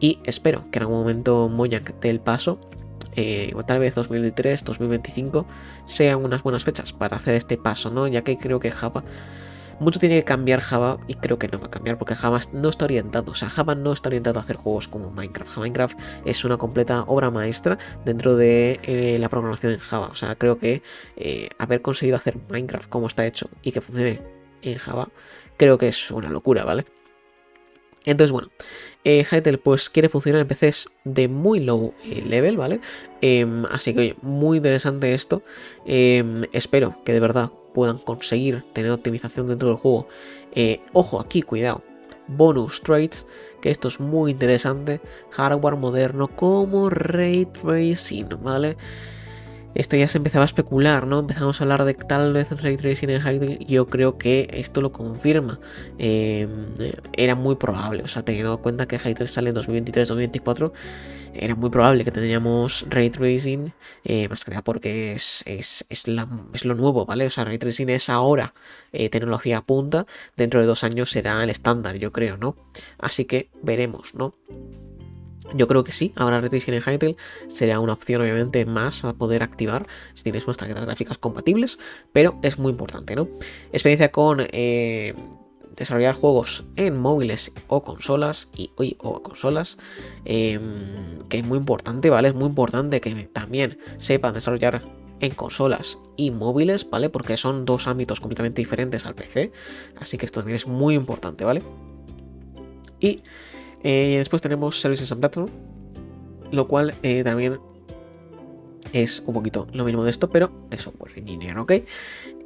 y 0.00 0.20
espero 0.24 0.70
que 0.70 0.78
en 0.78 0.84
algún 0.84 0.98
momento 0.98 1.48
Mojang 1.48 1.84
dé 2.00 2.10
el 2.10 2.20
paso, 2.20 2.60
eh, 3.14 3.52
o 3.54 3.64
tal 3.64 3.78
vez 3.80 3.94
2023, 3.94 4.64
2025, 4.64 5.46
sean 5.86 6.22
unas 6.22 6.42
buenas 6.42 6.64
fechas 6.64 6.92
para 6.92 7.16
hacer 7.16 7.34
este 7.34 7.56
paso, 7.56 7.90
¿no? 7.90 8.06
Ya 8.06 8.22
que 8.22 8.36
creo 8.36 8.60
que 8.60 8.70
Java, 8.70 9.04
mucho 9.80 9.98
tiene 9.98 10.16
que 10.16 10.24
cambiar 10.24 10.60
Java 10.60 10.98
y 11.06 11.14
creo 11.14 11.38
que 11.38 11.48
no 11.48 11.58
va 11.58 11.66
a 11.66 11.70
cambiar 11.70 11.98
porque 11.98 12.14
Java 12.14 12.40
no 12.52 12.68
está 12.68 12.84
orientado, 12.84 13.32
o 13.32 13.34
sea, 13.34 13.48
Java 13.48 13.74
no 13.74 13.92
está 13.92 14.08
orientado 14.10 14.38
a 14.38 14.42
hacer 14.42 14.56
juegos 14.56 14.88
como 14.88 15.10
Minecraft. 15.10 15.56
Minecraft 15.58 15.98
es 16.24 16.44
una 16.44 16.58
completa 16.58 17.04
obra 17.06 17.30
maestra 17.30 17.78
dentro 18.04 18.36
de 18.36 18.80
eh, 18.82 19.18
la 19.18 19.28
programación 19.30 19.72
en 19.72 19.78
Java, 19.78 20.08
o 20.08 20.14
sea, 20.14 20.34
creo 20.36 20.58
que 20.58 20.82
eh, 21.16 21.48
haber 21.58 21.82
conseguido 21.82 22.16
hacer 22.16 22.36
Minecraft 22.50 22.88
como 22.88 23.06
está 23.06 23.26
hecho 23.26 23.48
y 23.62 23.72
que 23.72 23.80
funcione 23.80 24.20
en 24.62 24.78
Java, 24.78 25.08
creo 25.56 25.78
que 25.78 25.88
es 25.88 26.10
una 26.10 26.28
locura, 26.28 26.64
¿vale? 26.64 26.84
Entonces, 28.06 28.32
bueno, 28.32 28.48
eh, 29.04 29.24
pues 29.62 29.90
quiere 29.90 30.08
funcionar 30.08 30.40
en 30.40 30.48
PCs 30.48 30.88
de 31.04 31.28
muy 31.28 31.60
low 31.60 31.92
eh, 32.04 32.22
level, 32.26 32.56
¿vale? 32.56 32.80
Em, 33.20 33.64
así 33.66 33.92
que, 33.92 34.00
oye, 34.00 34.16
muy 34.22 34.58
interesante 34.58 35.12
esto. 35.12 35.42
Em, 35.84 36.44
espero 36.52 37.02
que 37.04 37.12
de 37.12 37.20
verdad 37.20 37.50
puedan 37.74 37.98
conseguir 37.98 38.64
tener 38.72 38.90
optimización 38.92 39.48
dentro 39.48 39.68
del 39.68 39.76
juego. 39.76 40.08
Eh, 40.52 40.80
ojo, 40.92 41.20
aquí, 41.20 41.42
cuidado. 41.42 41.82
Bonus 42.28 42.80
traits, 42.82 43.26
que 43.60 43.70
esto 43.70 43.88
es 43.88 44.00
muy 44.00 44.30
interesante. 44.30 45.00
Hardware 45.30 45.76
moderno 45.76 46.28
como 46.28 46.88
ray 46.88 47.46
tracing, 47.46 48.28
¿vale? 48.42 48.76
Esto 49.76 49.94
ya 49.94 50.08
se 50.08 50.16
empezaba 50.16 50.44
a 50.44 50.46
especular, 50.46 51.06
¿no? 51.06 51.18
Empezamos 51.20 51.60
a 51.60 51.64
hablar 51.64 51.84
de 51.84 51.92
tal 51.92 52.32
vez 52.32 52.50
el 52.50 52.58
ray 52.58 52.76
tracing 52.76 53.10
en 53.10 53.58
y 53.60 53.66
yo 53.66 53.88
creo 53.88 54.16
que 54.16 54.48
esto 54.52 54.80
lo 54.80 54.90
confirma. 54.90 55.60
Em, 55.98 56.74
era 57.12 57.34
muy 57.34 57.56
probable, 57.56 58.02
o 58.02 58.06
sea, 58.06 58.24
teniendo 58.24 58.54
en 58.54 58.58
cuenta 58.60 58.86
que 58.88 58.98
Hytale 58.98 59.28
sale 59.28 59.50
en 59.50 59.56
2023-2024, 59.56 60.72
era 61.34 61.54
muy 61.54 61.68
probable 61.68 62.04
que 62.04 62.10
tendríamos 62.10 62.86
ray 62.88 63.10
tracing, 63.10 63.74
eh, 64.04 64.28
más 64.30 64.46
que 64.46 64.50
nada 64.52 64.64
porque 64.64 65.12
es, 65.12 65.44
es, 65.46 65.84
es, 65.90 66.06
lo 66.08 66.74
nuevo, 66.74 67.04
¿vale? 67.04 67.26
O 67.26 67.30
sea, 67.30 67.44
ray 67.44 67.58
tracing 67.58 67.90
es 67.90 68.08
ahora 68.08 68.54
eh, 68.92 69.10
tecnología 69.10 69.60
punta, 69.60 70.06
dentro 70.36 70.60
de 70.60 70.66
dos 70.66 70.84
años 70.84 71.10
será 71.10 71.44
el 71.44 71.50
estándar, 71.50 71.96
yo 71.96 72.12
creo, 72.12 72.38
¿no? 72.38 72.56
Así 72.98 73.26
que 73.26 73.50
veremos, 73.62 74.14
¿no? 74.14 74.34
Yo 75.54 75.68
creo 75.68 75.84
que 75.84 75.92
sí, 75.92 76.12
ahora 76.16 76.40
Ray 76.40 76.62
en 76.66 76.82
Hytale 76.82 77.16
será 77.48 77.80
una 77.80 77.92
opción 77.92 78.20
obviamente 78.20 78.66
más 78.66 79.04
a 79.04 79.12
poder 79.14 79.42
activar 79.42 79.86
si 80.14 80.24
tienes 80.24 80.44
unas 80.46 80.56
tarjetas 80.56 80.84
gráficas 80.84 81.18
compatibles, 81.18 81.78
pero 82.12 82.38
es 82.42 82.58
muy 82.58 82.70
importante, 82.70 83.14
¿no? 83.14 83.28
Experiencia 83.72 84.10
con 84.10 84.40
eh, 84.40 85.14
desarrollar 85.76 86.14
juegos 86.14 86.64
en 86.76 86.98
móviles 86.98 87.52
o 87.68 87.82
consolas 87.82 88.48
y 88.56 88.96
o 88.98 89.22
consolas, 89.22 89.78
em, 90.24 91.18
que 91.28 91.38
es 91.38 91.44
muy 91.44 91.58
importante, 91.58 92.10
¿vale? 92.10 92.28
Es 92.28 92.34
muy 92.34 92.48
importante 92.48 93.00
que 93.00 93.14
también 93.32 93.78
sepan 93.96 94.34
desarrollar 94.34 94.82
en 95.20 95.34
consolas 95.34 95.98
y 96.16 96.30
móviles, 96.30 96.88
¿vale? 96.88 97.08
Porque 97.08 97.36
son 97.36 97.64
dos 97.64 97.86
ámbitos 97.86 98.20
completamente 98.20 98.60
diferentes 98.60 99.06
al 99.06 99.14
PC, 99.14 99.52
así 99.98 100.18
que 100.18 100.26
esto 100.26 100.40
también 100.40 100.56
es 100.56 100.66
muy 100.66 100.94
importante, 100.94 101.44
¿vale? 101.44 101.62
Y 103.00 103.20
eh, 103.82 104.16
después 104.18 104.42
tenemos 104.42 104.80
Services 104.80 105.10
and 105.12 105.20
Platform, 105.20 105.50
lo 106.50 106.66
cual 106.68 106.94
eh, 107.02 107.22
también 107.22 107.58
es 108.92 109.22
un 109.26 109.34
poquito 109.34 109.66
lo 109.72 109.84
mismo 109.84 110.04
de 110.04 110.10
esto, 110.10 110.30
pero 110.30 110.50
de 110.70 110.78
software 110.78 111.12
engineer, 111.16 111.58
¿ok? 111.58 111.72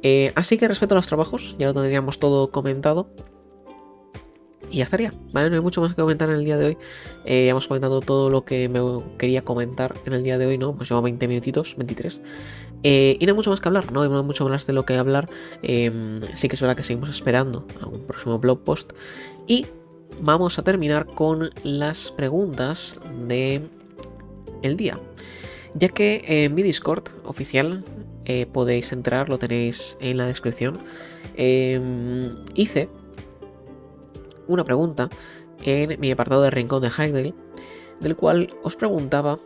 Eh, 0.03 0.33
así 0.35 0.57
que 0.57 0.67
respecto 0.67 0.95
a 0.95 0.97
los 0.97 1.07
trabajos, 1.07 1.55
ya 1.57 1.67
lo 1.67 1.73
tendríamos 1.73 2.19
todo 2.19 2.51
comentado. 2.51 3.09
Y 4.69 4.77
ya 4.77 4.85
estaría, 4.85 5.13
¿vale? 5.33 5.49
No 5.49 5.55
hay 5.57 5.61
mucho 5.61 5.81
más 5.81 5.93
que 5.93 6.01
comentar 6.01 6.29
en 6.29 6.35
el 6.35 6.45
día 6.45 6.57
de 6.57 6.65
hoy. 6.65 6.77
ya 7.25 7.49
hemos 7.49 7.67
comentado 7.67 7.99
todo 7.99 8.29
lo 8.29 8.45
que 8.45 8.69
me 8.69 8.79
quería 9.17 9.43
comentar 9.43 9.99
en 10.05 10.13
el 10.13 10.23
día 10.23 10.37
de 10.37 10.45
hoy, 10.45 10.57
¿no? 10.57 10.75
Pues 10.75 10.89
llevo 10.89 11.01
20 11.01 11.27
minutitos, 11.27 11.75
23. 11.75 12.21
y 12.81 13.17
no 13.21 13.31
hay 13.31 13.35
mucho 13.35 13.49
más 13.49 13.59
que 13.59 13.67
hablar, 13.67 13.91
¿no? 13.91 14.01
Hay 14.01 14.09
mucho 14.09 14.47
más 14.47 14.65
de 14.65 14.73
lo 14.73 14.85
que 14.85 14.95
hablar. 14.95 15.29
Em, 15.61 16.21
sí 16.35 16.47
que 16.47 16.55
es 16.55 16.61
verdad 16.61 16.77
que 16.77 16.83
seguimos 16.83 17.09
esperando 17.09 17.67
a 17.81 17.87
un 17.87 18.05
próximo 18.05 18.39
blog 18.39 18.63
post. 18.63 18.93
Y 19.45 19.65
vamos 20.21 20.59
a 20.59 20.63
terminar 20.63 21.05
con 21.07 21.51
las 21.63 22.11
preguntas 22.11 22.99
de 23.27 23.67
el 24.61 24.77
día. 24.77 24.99
Ya 25.73 25.89
que 25.89 26.23
en 26.27 26.53
mi 26.53 26.63
Discord 26.63 27.03
oficial 27.23 27.85
eh, 28.25 28.45
podéis 28.45 28.91
entrar, 28.91 29.29
lo 29.29 29.39
tenéis 29.39 29.97
en 30.01 30.17
la 30.17 30.25
descripción. 30.25 30.77
Em, 31.35 32.35
hice 32.55 32.89
una 34.47 34.63
pregunta 34.63 35.09
en 35.63 35.99
mi 35.99 36.11
apartado 36.11 36.41
de 36.41 36.51
Rincón 36.51 36.81
de 36.81 36.91
Heidel, 36.95 37.33
del 37.99 38.15
cual 38.15 38.47
os 38.63 38.75
preguntaba 38.75 39.39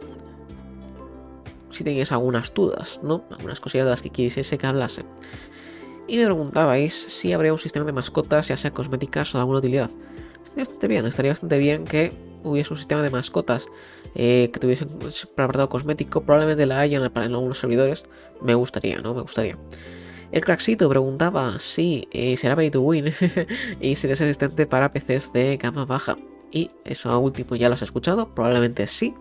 si 1.69 1.83
teníais 1.83 2.11
algunas 2.11 2.53
dudas, 2.53 2.99
¿no? 3.03 3.25
Algunas 3.31 3.59
cosillas 3.59 3.85
de 3.85 3.91
las 3.91 4.01
que 4.01 4.09
quisiese 4.09 4.57
que 4.57 4.65
hablase. 4.65 5.03
Y 6.07 6.17
me 6.17 6.25
preguntabais 6.25 6.93
si 6.93 7.33
habría 7.33 7.51
un 7.51 7.59
sistema 7.59 7.85
de 7.85 7.91
mascotas, 7.91 8.47
ya 8.47 8.57
sea 8.57 8.71
cosméticas 8.71 9.33
o 9.33 9.37
de 9.37 9.41
alguna 9.41 9.59
utilidad 9.59 9.89
estaría 10.61 10.63
bastante 10.63 10.87
bien. 10.87 11.05
Estaría 11.05 11.31
bastante 11.31 11.57
bien 11.57 11.85
que 11.85 12.13
hubiese 12.43 12.73
un 12.73 12.77
sistema 12.77 13.01
de 13.01 13.09
mascotas 13.09 13.67
eh, 14.13 14.49
que 14.53 14.59
tuviesen 14.59 14.89
para 15.35 15.45
apartado 15.45 15.69
cosmético. 15.69 16.21
Probablemente 16.21 16.65
la 16.65 16.79
hayan 16.79 17.03
en 17.03 17.17
algunos 17.17 17.59
servidores. 17.59 18.05
Me 18.41 18.55
gustaría, 18.55 18.99
¿no? 18.99 19.13
Me 19.13 19.21
gustaría. 19.21 19.57
El 20.31 20.43
Cracksito 20.43 20.89
preguntaba 20.89 21.59
si 21.59 22.07
eh, 22.11 22.35
será 22.37 22.55
pay 22.55 22.69
to 22.69 22.81
win 22.81 23.13
y 23.79 23.95
si 23.95 24.07
es 24.07 24.21
existente 24.21 24.65
para 24.65 24.91
PCs 24.91 25.33
de 25.33 25.57
gama 25.57 25.85
baja. 25.85 26.17
Y 26.51 26.71
eso 26.83 27.19
último 27.19 27.55
ya 27.55 27.69
lo 27.69 27.75
has 27.75 27.81
escuchado, 27.81 28.33
probablemente 28.33 28.87
sí. 28.87 29.13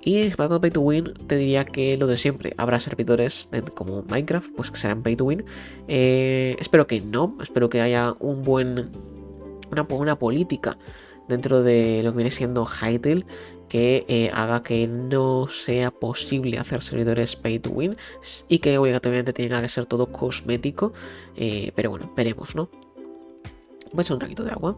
Y 0.00 0.30
para 0.30 0.60
pay 0.60 0.70
to 0.70 0.80
win, 0.80 1.12
te 1.26 1.36
diría 1.36 1.64
que 1.64 1.96
lo 1.96 2.06
de 2.06 2.16
siempre. 2.16 2.54
Habrá 2.56 2.80
servidores 2.80 3.48
como 3.74 4.02
Minecraft, 4.02 4.50
pues 4.54 4.70
que 4.70 4.78
serán 4.78 5.02
pay 5.02 5.16
to 5.16 5.24
win. 5.24 5.44
Eh, 5.88 6.56
espero 6.58 6.86
que 6.86 7.00
no, 7.00 7.36
espero 7.42 7.68
que 7.68 7.80
haya 7.80 8.14
un 8.20 8.44
buen. 8.44 8.90
Una 9.70 9.82
buena 9.82 10.18
política 10.18 10.78
dentro 11.28 11.62
de 11.62 12.02
lo 12.02 12.12
que 12.12 12.16
viene 12.16 12.30
siendo 12.30 12.64
Hytale 12.64 13.26
que 13.68 14.06
eh, 14.08 14.30
haga 14.32 14.62
que 14.62 14.88
no 14.88 15.46
sea 15.48 15.90
posible 15.90 16.58
hacer 16.58 16.82
servidores 16.82 17.36
pay 17.36 17.58
to 17.58 17.70
win 17.70 17.96
y 18.48 18.60
que 18.60 18.78
obligatoriamente 18.78 19.32
tenga 19.32 19.60
que 19.60 19.68
ser 19.68 19.86
todo 19.86 20.10
cosmético. 20.10 20.92
Eh, 21.36 21.72
pero 21.76 21.90
bueno, 21.90 22.10
veremos, 22.16 22.54
¿no? 22.54 22.70
Voy 23.92 23.98
a 23.98 24.02
echar 24.02 24.14
un 24.14 24.20
raquito 24.20 24.42
de 24.42 24.50
agua. 24.50 24.76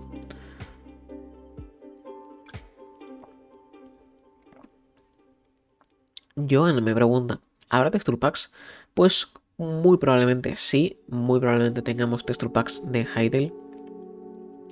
Joan 6.49 6.83
me 6.83 6.95
pregunta, 6.95 7.41
¿habrá 7.69 7.91
texture 7.91 8.17
packs? 8.17 8.51
Pues 8.95 9.29
muy 9.57 9.99
probablemente 9.99 10.57
sí, 10.57 10.99
muy 11.07 11.39
probablemente 11.39 11.83
tengamos 11.83 12.25
texture 12.25 12.53
packs 12.53 12.83
de 12.91 13.05
Hytale 13.05 13.53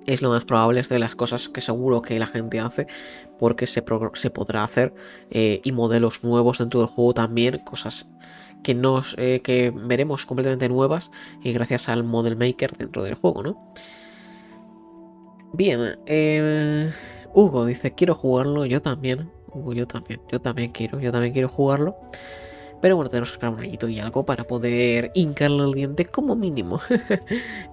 es 0.09 0.23
lo 0.23 0.31
más 0.31 0.44
probable, 0.44 0.83
de 0.83 0.99
las 0.99 1.14
cosas 1.14 1.49
que 1.51 1.61
seguro 1.61 2.01
que 2.01 2.18
la 2.18 2.27
gente 2.27 2.59
hace, 2.61 2.87
porque 3.38 3.66
se, 3.66 3.85
se 4.14 4.31
podrá 4.31 4.64
hacer 4.64 4.94
eh, 5.31 5.61
y 5.62 5.73
modelos 5.73 6.25
nuevos 6.25 6.59
dentro 6.59 6.81
del 6.81 6.88
juego 6.88 7.12
también, 7.12 7.59
cosas 7.59 8.11
que, 8.62 8.75
nos, 8.75 9.14
eh, 9.18 9.40
que 9.42 9.71
veremos 9.71 10.25
completamente 10.25 10.68
nuevas 10.68 11.11
y 11.42 11.53
gracias 11.53 11.90
al 11.90 12.05
Model 12.05 12.37
Maker 12.37 12.77
dentro 12.77 13.03
del 13.03 13.14
juego, 13.14 13.42
¿no? 13.42 13.71
Bien, 15.53 15.99
eh, 16.07 16.90
Hugo 17.35 17.66
dice, 17.66 17.94
quiero 17.94 18.14
jugarlo, 18.14 18.64
yo 18.64 18.81
también, 18.81 19.31
Hugo, 19.53 19.75
yo 19.75 19.87
también, 19.87 20.23
yo 20.33 20.40
también 20.40 20.73
quiero, 20.73 21.01
yo 21.01 21.12
también 21.12 21.35
quiero 21.35 21.49
jugarlo. 21.49 21.97
Pero 22.81 22.94
bueno, 22.97 23.11
tenemos 23.11 23.31
que 23.31 23.35
esperar 23.35 23.55
un 23.55 23.61
añito 23.61 23.88
y 23.88 23.99
algo 23.99 24.25
para 24.25 24.44
poder 24.44 25.11
hincarle 25.14 25.64
el 25.64 25.73
diente 25.75 26.07
como 26.07 26.37
mínimo. 26.37 26.81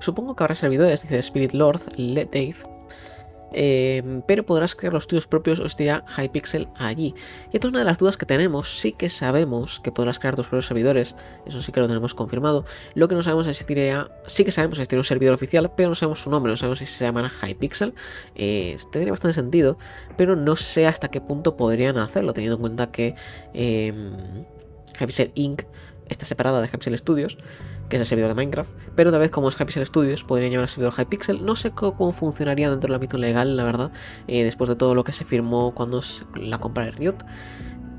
supongo 0.00 0.34
que 0.34 0.44
habrá 0.44 0.54
servidores, 0.54 1.02
dice 1.02 1.18
Spirit 1.18 1.52
Lord, 1.52 1.80
Let 1.96 2.28
Dave. 2.32 2.76
Eh, 3.52 4.22
pero 4.26 4.44
podrás 4.44 4.74
crear 4.74 4.92
los 4.92 5.06
tuyos 5.06 5.26
propios, 5.26 5.60
os 5.60 5.76
dirá 5.76 6.04
Hypixel 6.16 6.68
allí. 6.76 7.14
Y 7.52 7.56
esta 7.56 7.68
es 7.68 7.70
una 7.70 7.78
de 7.78 7.84
las 7.86 7.98
dudas 7.98 8.16
que 8.16 8.26
tenemos. 8.26 8.78
Sí 8.78 8.92
que 8.92 9.08
sabemos 9.08 9.80
que 9.80 9.92
podrás 9.92 10.18
crear 10.18 10.36
tus 10.36 10.48
propios 10.48 10.66
servidores, 10.66 11.16
eso 11.46 11.62
sí 11.62 11.72
que 11.72 11.80
lo 11.80 11.88
tenemos 11.88 12.14
confirmado. 12.14 12.64
Lo 12.94 13.08
que 13.08 13.14
no 13.14 13.22
sabemos 13.22 13.46
es 13.46 13.56
si 13.56 13.64
tiene, 13.64 14.04
sí 14.26 14.44
que 14.44 14.50
sabemos 14.50 14.78
si 14.78 14.86
tiene 14.86 15.00
un 15.00 15.04
servidor 15.04 15.34
oficial, 15.34 15.72
pero 15.74 15.88
no 15.88 15.94
sabemos 15.94 16.20
su 16.20 16.30
nombre, 16.30 16.50
no 16.50 16.56
sabemos 16.56 16.80
si 16.80 16.86
se 16.86 17.04
llamará 17.04 17.30
Hypixel. 17.30 17.94
Eh, 18.34 18.76
tendría 18.92 19.12
bastante 19.12 19.34
sentido, 19.34 19.78
pero 20.16 20.36
no 20.36 20.56
sé 20.56 20.86
hasta 20.86 21.08
qué 21.08 21.20
punto 21.20 21.56
podrían 21.56 21.96
hacerlo, 21.98 22.34
teniendo 22.34 22.56
en 22.56 22.60
cuenta 22.60 22.90
que 22.90 23.14
eh, 23.54 23.92
Hypixel 25.00 25.32
Inc. 25.34 25.62
está 26.08 26.26
separada 26.26 26.60
de 26.60 26.66
Hypixel 26.66 26.98
Studios 26.98 27.38
que 27.88 27.96
es 27.96 28.00
el 28.00 28.06
servidor 28.06 28.30
de 28.30 28.34
Minecraft, 28.34 28.70
pero 28.94 29.10
tal 29.10 29.20
vez 29.20 29.30
como 29.30 29.48
es 29.48 29.60
Hypixel 29.60 29.86
Studios, 29.86 30.24
podrían 30.24 30.50
llamar 30.50 30.64
al 30.64 30.68
servidor 30.68 30.94
Hypixel. 30.98 31.44
No 31.44 31.56
sé 31.56 31.70
cómo 31.70 32.12
funcionaría 32.12 32.70
dentro 32.70 32.88
del 32.88 32.94
ámbito 32.94 33.18
legal, 33.18 33.56
la 33.56 33.64
verdad, 33.64 33.92
eh, 34.26 34.44
después 34.44 34.68
de 34.68 34.76
todo 34.76 34.94
lo 34.94 35.04
que 35.04 35.12
se 35.12 35.24
firmó 35.24 35.74
cuando 35.74 36.00
la 36.34 36.58
compra 36.58 36.84
de 36.84 36.90
Riot. 36.92 37.18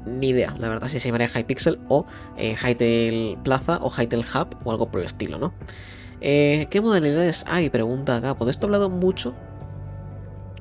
Ni 0.05 0.29
idea, 0.29 0.55
la 0.57 0.69
verdad, 0.69 0.87
si 0.87 0.99
se 0.99 1.09
llamaría 1.09 1.27
Hypixel 1.27 1.79
o 1.89 2.05
eh, 2.37 3.37
Plaza 3.43 3.79
o 3.81 3.89
Hytale 3.89 4.23
Hub 4.23 4.55
o 4.63 4.71
algo 4.71 4.89
por 4.89 5.01
el 5.01 5.07
estilo, 5.07 5.37
¿no? 5.37 5.53
Eh, 6.21 6.67
¿Qué 6.69 6.81
modalidades 6.81 7.45
hay? 7.47 7.69
Pregunta 7.69 8.15
acá. 8.17 8.35
Pues 8.35 8.45
de 8.47 8.51
esto 8.51 8.65
he 8.65 8.67
hablado 8.67 8.89
mucho, 8.89 9.35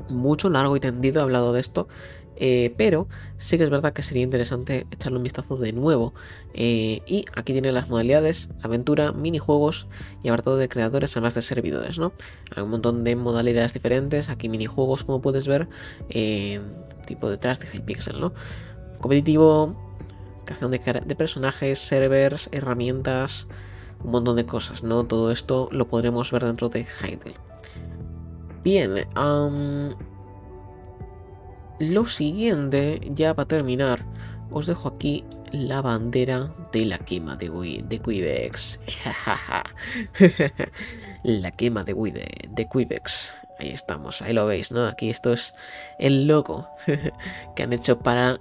mucho, 0.09 0.51
largo 0.51 0.77
y 0.77 0.81
tendido 0.81 1.21
he 1.21 1.23
hablado 1.23 1.53
de 1.53 1.61
esto 1.61 1.89
eh, 2.37 2.75
pero 2.77 3.09
sí 3.38 3.57
que 3.59 3.64
es 3.64 3.70
verdad 3.70 3.92
que 3.92 4.03
sería 4.03 4.22
interesante 4.22 4.87
echarle 4.90 5.18
un 5.18 5.25
vistazo 5.25 5.57
de 5.57 5.72
nuevo. 5.72 6.14
Eh, 6.55 7.03
y 7.07 7.25
aquí 7.35 7.53
tiene 7.53 7.72
las 7.72 7.88
modalidades, 7.88 8.51
aventura, 8.62 9.12
minijuegos 9.12 9.87
y 10.22 10.29
apartado 10.29 10.57
de 10.57 10.68
creadores 10.68 11.16
además 11.16 11.35
de 11.35 11.42
servidores, 11.42 11.99
¿no? 11.99 12.12
Hay 12.55 12.62
un 12.62 12.70
montón 12.70 13.05
de 13.05 13.16
modalidades 13.16 13.75
diferentes, 13.75 14.29
aquí 14.29 14.49
minijuegos 14.49 15.05
como 15.05 15.20
puedes 15.20 15.46
ver, 15.46 15.68
eh, 16.11 16.61
tipo 17.07 17.31
detrás 17.31 17.59
de 17.61 17.66
Hypixel, 17.72 18.20
¿no? 18.20 18.33
Competitivo, 19.01 19.77
creación 20.44 20.70
de, 20.70 20.79
personajes, 21.16 21.79
servers, 21.79 22.49
herramientas, 22.53 23.46
un 24.05 24.11
montón 24.11 24.37
de 24.37 24.46
cosas, 24.46 24.83
¿no? 24.83 25.05
Todo 25.05 25.33
esto 25.33 25.68
lo 25.72 25.88
podremos 25.88 26.31
ver 26.31 26.44
dentro 26.44 26.68
de 26.68 26.85
Hytale. 26.85 27.35
Bien, 28.62 29.07
lo 31.79 32.07
siguiente, 32.07 33.01
ya 33.15 33.35
para 33.35 33.49
terminar, 33.49 34.05
os 34.51 34.67
dejo 34.67 34.89
aquí 34.89 35.25
la 35.53 35.83
bandera 35.83 36.53
de 36.73 36.85
la 36.85 36.99
quema 36.99 37.37
de, 37.37 37.83
de 37.87 37.99
Quibex. 37.99 38.81
la 41.23 41.51
quema 41.53 41.83
de, 41.83 41.95
de, 41.95 42.49
de 42.51 42.69
Quibex. 42.69 43.35
Ahí 43.59 43.71
estamos, 43.71 44.21
ahí 44.23 44.33
lo 44.35 44.47
veis, 44.47 44.71
¿no? 44.71 44.87
Aquí 44.87 45.09
esto 45.09 45.33
es 45.33 45.55
el 45.99 46.27
logo 46.27 46.69
que 47.57 47.62
han 47.62 47.73
hecho 47.73 47.99
para 47.99 48.39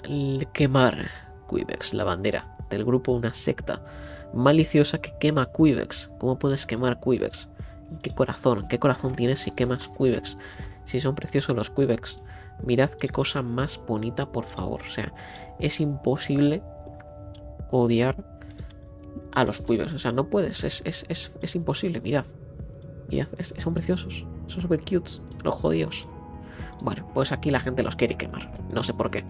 quemar 0.54 1.10
Quibex, 1.50 1.94
la 1.94 2.04
bandera 2.04 2.56
del 2.70 2.84
grupo 2.84 3.14
Una 3.14 3.34
secta 3.34 3.82
maliciosa 4.34 5.00
que 5.00 5.14
quema 5.18 5.50
Quibex. 5.52 6.12
¿Cómo 6.20 6.38
puedes 6.38 6.66
quemar 6.66 7.00
Quibex? 7.00 7.48
¿Qué 8.04 8.12
corazón? 8.12 8.68
¿Qué 8.68 8.80
corazón 8.80 9.16
tienes 9.16 9.40
si 9.40 9.52
quemas 9.52 9.90
Quibex? 9.98 10.38
Si 10.84 11.00
son 11.00 11.16
preciosos 11.16 11.56
los 11.56 11.70
Quibex. 11.70 12.20
Mirad 12.64 12.90
qué 12.92 13.10
cosa 13.10 13.42
más 13.42 13.80
bonita, 13.86 14.32
por 14.32 14.46
favor. 14.46 14.82
O 14.82 14.90
sea, 14.90 15.14
es 15.60 15.80
imposible 15.80 16.62
odiar 17.72 18.16
a 19.34 19.46
los 19.46 19.60
Quibers. 19.60 19.94
O 19.94 20.00
sea, 20.00 20.12
no 20.12 20.30
puedes, 20.30 20.64
es, 20.64 21.56
imposible, 21.56 22.02
mirad. 22.02 22.26
Mirad, 23.10 23.28
son 23.58 23.74
preciosos. 23.74 24.26
Son 24.48 24.62
super 24.62 24.80
cute, 24.80 25.12
los 25.44 25.54
jodidos. 25.54 26.08
Bueno, 26.84 27.10
pues 27.14 27.32
aquí 27.32 27.52
la 27.52 27.60
gente 27.60 27.84
los 27.84 27.96
quiere 27.96 28.16
quemar. 28.16 28.52
No 28.72 28.84
sé 28.84 28.94
por 28.94 29.12
qué. 29.12 29.24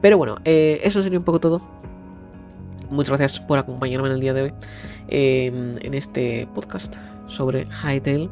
Pero 0.00 0.18
bueno, 0.18 0.38
eh, 0.44 0.80
eso 0.82 1.02
sería 1.02 1.18
un 1.18 1.24
poco 1.24 1.40
todo. 1.40 1.60
Muchas 2.90 3.16
gracias 3.16 3.40
por 3.40 3.58
acompañarme 3.58 4.08
en 4.08 4.14
el 4.14 4.20
día 4.20 4.34
de 4.34 4.42
hoy 4.42 4.54
eh, 5.08 5.46
en 5.80 5.94
este 5.94 6.48
podcast 6.54 6.96
sobre 7.28 7.66
Hytale. 7.66 8.28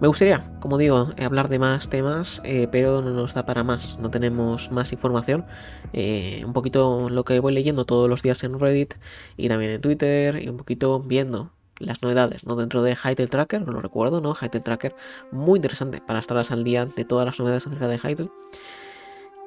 Me 0.00 0.08
gustaría, 0.08 0.50
como 0.60 0.78
digo, 0.78 1.12
eh, 1.18 1.24
hablar 1.26 1.50
de 1.50 1.58
más 1.58 1.90
temas, 1.90 2.40
eh, 2.42 2.68
pero 2.72 3.02
no 3.02 3.10
nos 3.10 3.34
da 3.34 3.44
para 3.44 3.64
más, 3.64 3.98
no 3.98 4.10
tenemos 4.10 4.70
más 4.72 4.92
información. 4.92 5.44
Eh, 5.92 6.42
un 6.46 6.54
poquito 6.54 7.10
lo 7.10 7.22
que 7.24 7.38
voy 7.38 7.52
leyendo 7.52 7.84
todos 7.84 8.08
los 8.08 8.22
días 8.22 8.42
en 8.42 8.58
Reddit 8.58 8.94
y 9.36 9.48
también 9.50 9.72
en 9.72 9.80
Twitter 9.82 10.42
y 10.42 10.48
un 10.48 10.56
poquito 10.56 11.00
viendo 11.00 11.52
las 11.76 12.00
novedades, 12.00 12.46
¿no? 12.46 12.56
Dentro 12.56 12.82
de 12.82 12.96
Hytale 12.96 13.26
Tracker, 13.26 13.66
no 13.66 13.72
lo 13.72 13.82
recuerdo, 13.82 14.22
¿no? 14.22 14.34
Hytale 14.34 14.64
Tracker, 14.64 14.96
muy 15.32 15.58
interesante 15.58 16.00
para 16.00 16.20
estar 16.20 16.38
al 16.38 16.64
día 16.64 16.86
de 16.86 17.04
todas 17.04 17.26
las 17.26 17.38
novedades 17.38 17.66
acerca 17.66 17.86
de 17.88 17.98
Hytale. 17.98 18.30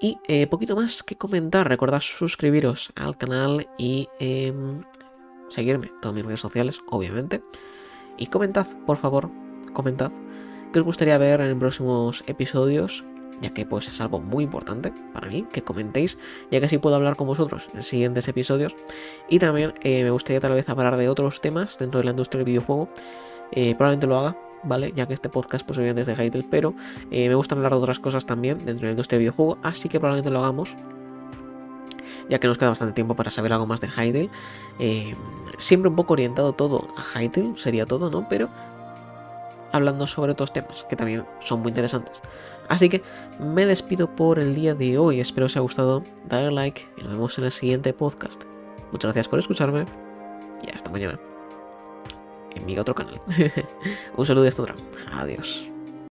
Y 0.01 0.45
poquito 0.47 0.75
más 0.75 1.01
que 1.01 1.15
comentar, 1.15 1.67
recordad 1.67 2.01
suscribiros 2.01 2.91
al 2.95 3.17
canal 3.17 3.67
y 3.77 4.07
em, 4.19 4.81
seguirme 5.49 5.87
en 5.87 5.97
todas 6.01 6.13
mis 6.13 6.25
redes 6.25 6.41
sociales, 6.41 6.81
obviamente. 6.89 7.41
Y 8.17 8.27
comentad, 8.27 8.67
por 8.85 8.97
favor, 8.97 9.31
comentad 9.73 10.11
qué 10.73 10.79
os 10.79 10.86
gustaría 10.86 11.17
ver 11.17 11.39
en 11.39 11.59
próximos 11.59 12.23
episodios, 12.27 13.05
ya 13.41 13.53
que 13.53 13.65
pues 13.65 13.88
es 13.88 14.01
algo 14.01 14.19
muy 14.19 14.43
importante 14.43 14.91
para 15.13 15.27
mí 15.27 15.45
que 15.51 15.62
comentéis, 15.62 16.17
ya 16.51 16.59
que 16.59 16.65
así 16.65 16.79
puedo 16.79 16.95
hablar 16.95 17.15
con 17.15 17.27
vosotros 17.27 17.69
en 17.73 17.83
siguientes 17.83 18.27
episodios. 18.27 18.75
Y 19.29 19.39
también 19.39 19.73
eh, 19.81 20.03
me 20.03 20.09
gustaría 20.09 20.41
tal 20.41 20.53
vez 20.53 20.67
hablar 20.67 20.97
de 20.97 21.07
otros 21.07 21.39
temas 21.41 21.77
dentro 21.77 21.99
de 21.99 22.05
la 22.05 22.12
industria 22.12 22.39
del 22.39 22.45
videojuego. 22.45 22.89
Eh, 23.51 23.75
probablemente 23.75 24.07
lo 24.07 24.17
haga, 24.17 24.38
¿vale? 24.63 24.91
Ya 24.95 25.05
que 25.05 25.13
este 25.13 25.29
podcast 25.29 25.65
pues 25.65 25.77
viene 25.77 25.93
desde 25.93 26.15
Hytale, 26.15 26.47
pero 26.49 26.73
eh, 27.12 27.29
me 27.29 27.36
gusta 27.36 27.55
hablar 27.55 27.71
de 27.71 27.77
otras 27.77 27.99
cosas 27.99 28.25
también 28.25 28.65
dentro 28.65 28.79
de 28.79 28.86
la 28.88 28.91
industria 28.91 29.17
del 29.17 29.25
videojuego, 29.25 29.59
así 29.62 29.89
que 29.89 29.99
probablemente 29.99 30.31
lo 30.31 30.39
hagamos 30.39 30.75
ya 32.29 32.39
que 32.39 32.47
nos 32.47 32.57
queda 32.57 32.69
bastante 32.69 32.93
tiempo 32.93 33.17
para 33.17 33.31
saber 33.31 33.51
algo 33.51 33.67
más 33.67 33.81
de 33.81 33.89
Hytale. 33.89 34.29
siempre 35.57 35.89
un 35.89 35.95
poco 35.97 36.13
orientado 36.13 36.53
todo 36.53 36.88
a 36.95 37.19
Hytale, 37.19 37.53
sería 37.57 37.86
todo, 37.86 38.09
¿no? 38.09 38.27
Pero 38.29 38.49
hablando 39.73 40.07
sobre 40.07 40.31
otros 40.31 40.53
temas 40.53 40.86
que 40.89 40.95
también 40.95 41.25
son 41.39 41.62
muy 41.62 41.69
interesantes. 41.69 42.21
Así 42.69 42.88
que 42.88 43.03
me 43.39 43.65
despido 43.65 44.15
por 44.15 44.39
el 44.39 44.55
día 44.55 44.73
de 44.73 44.97
hoy, 44.97 45.19
espero 45.19 45.47
os 45.47 45.53
haya 45.53 45.62
gustado, 45.62 46.03
dale 46.29 46.51
like 46.51 46.88
y 46.97 47.01
nos 47.01 47.12
vemos 47.12 47.38
en 47.38 47.45
el 47.45 47.51
siguiente 47.51 47.91
podcast. 47.91 48.43
Muchas 48.91 49.09
gracias 49.09 49.27
por 49.27 49.39
escucharme 49.39 49.86
y 50.65 50.73
hasta 50.73 50.89
mañana 50.89 51.19
en 52.55 52.65
mi 52.65 52.77
otro 52.77 52.95
canal. 52.95 53.19
Un 54.15 54.25
saludo 54.25 54.45
y 54.45 54.47
hasta 54.47 54.62
otra. 54.62 54.75
Adiós. 55.12 55.72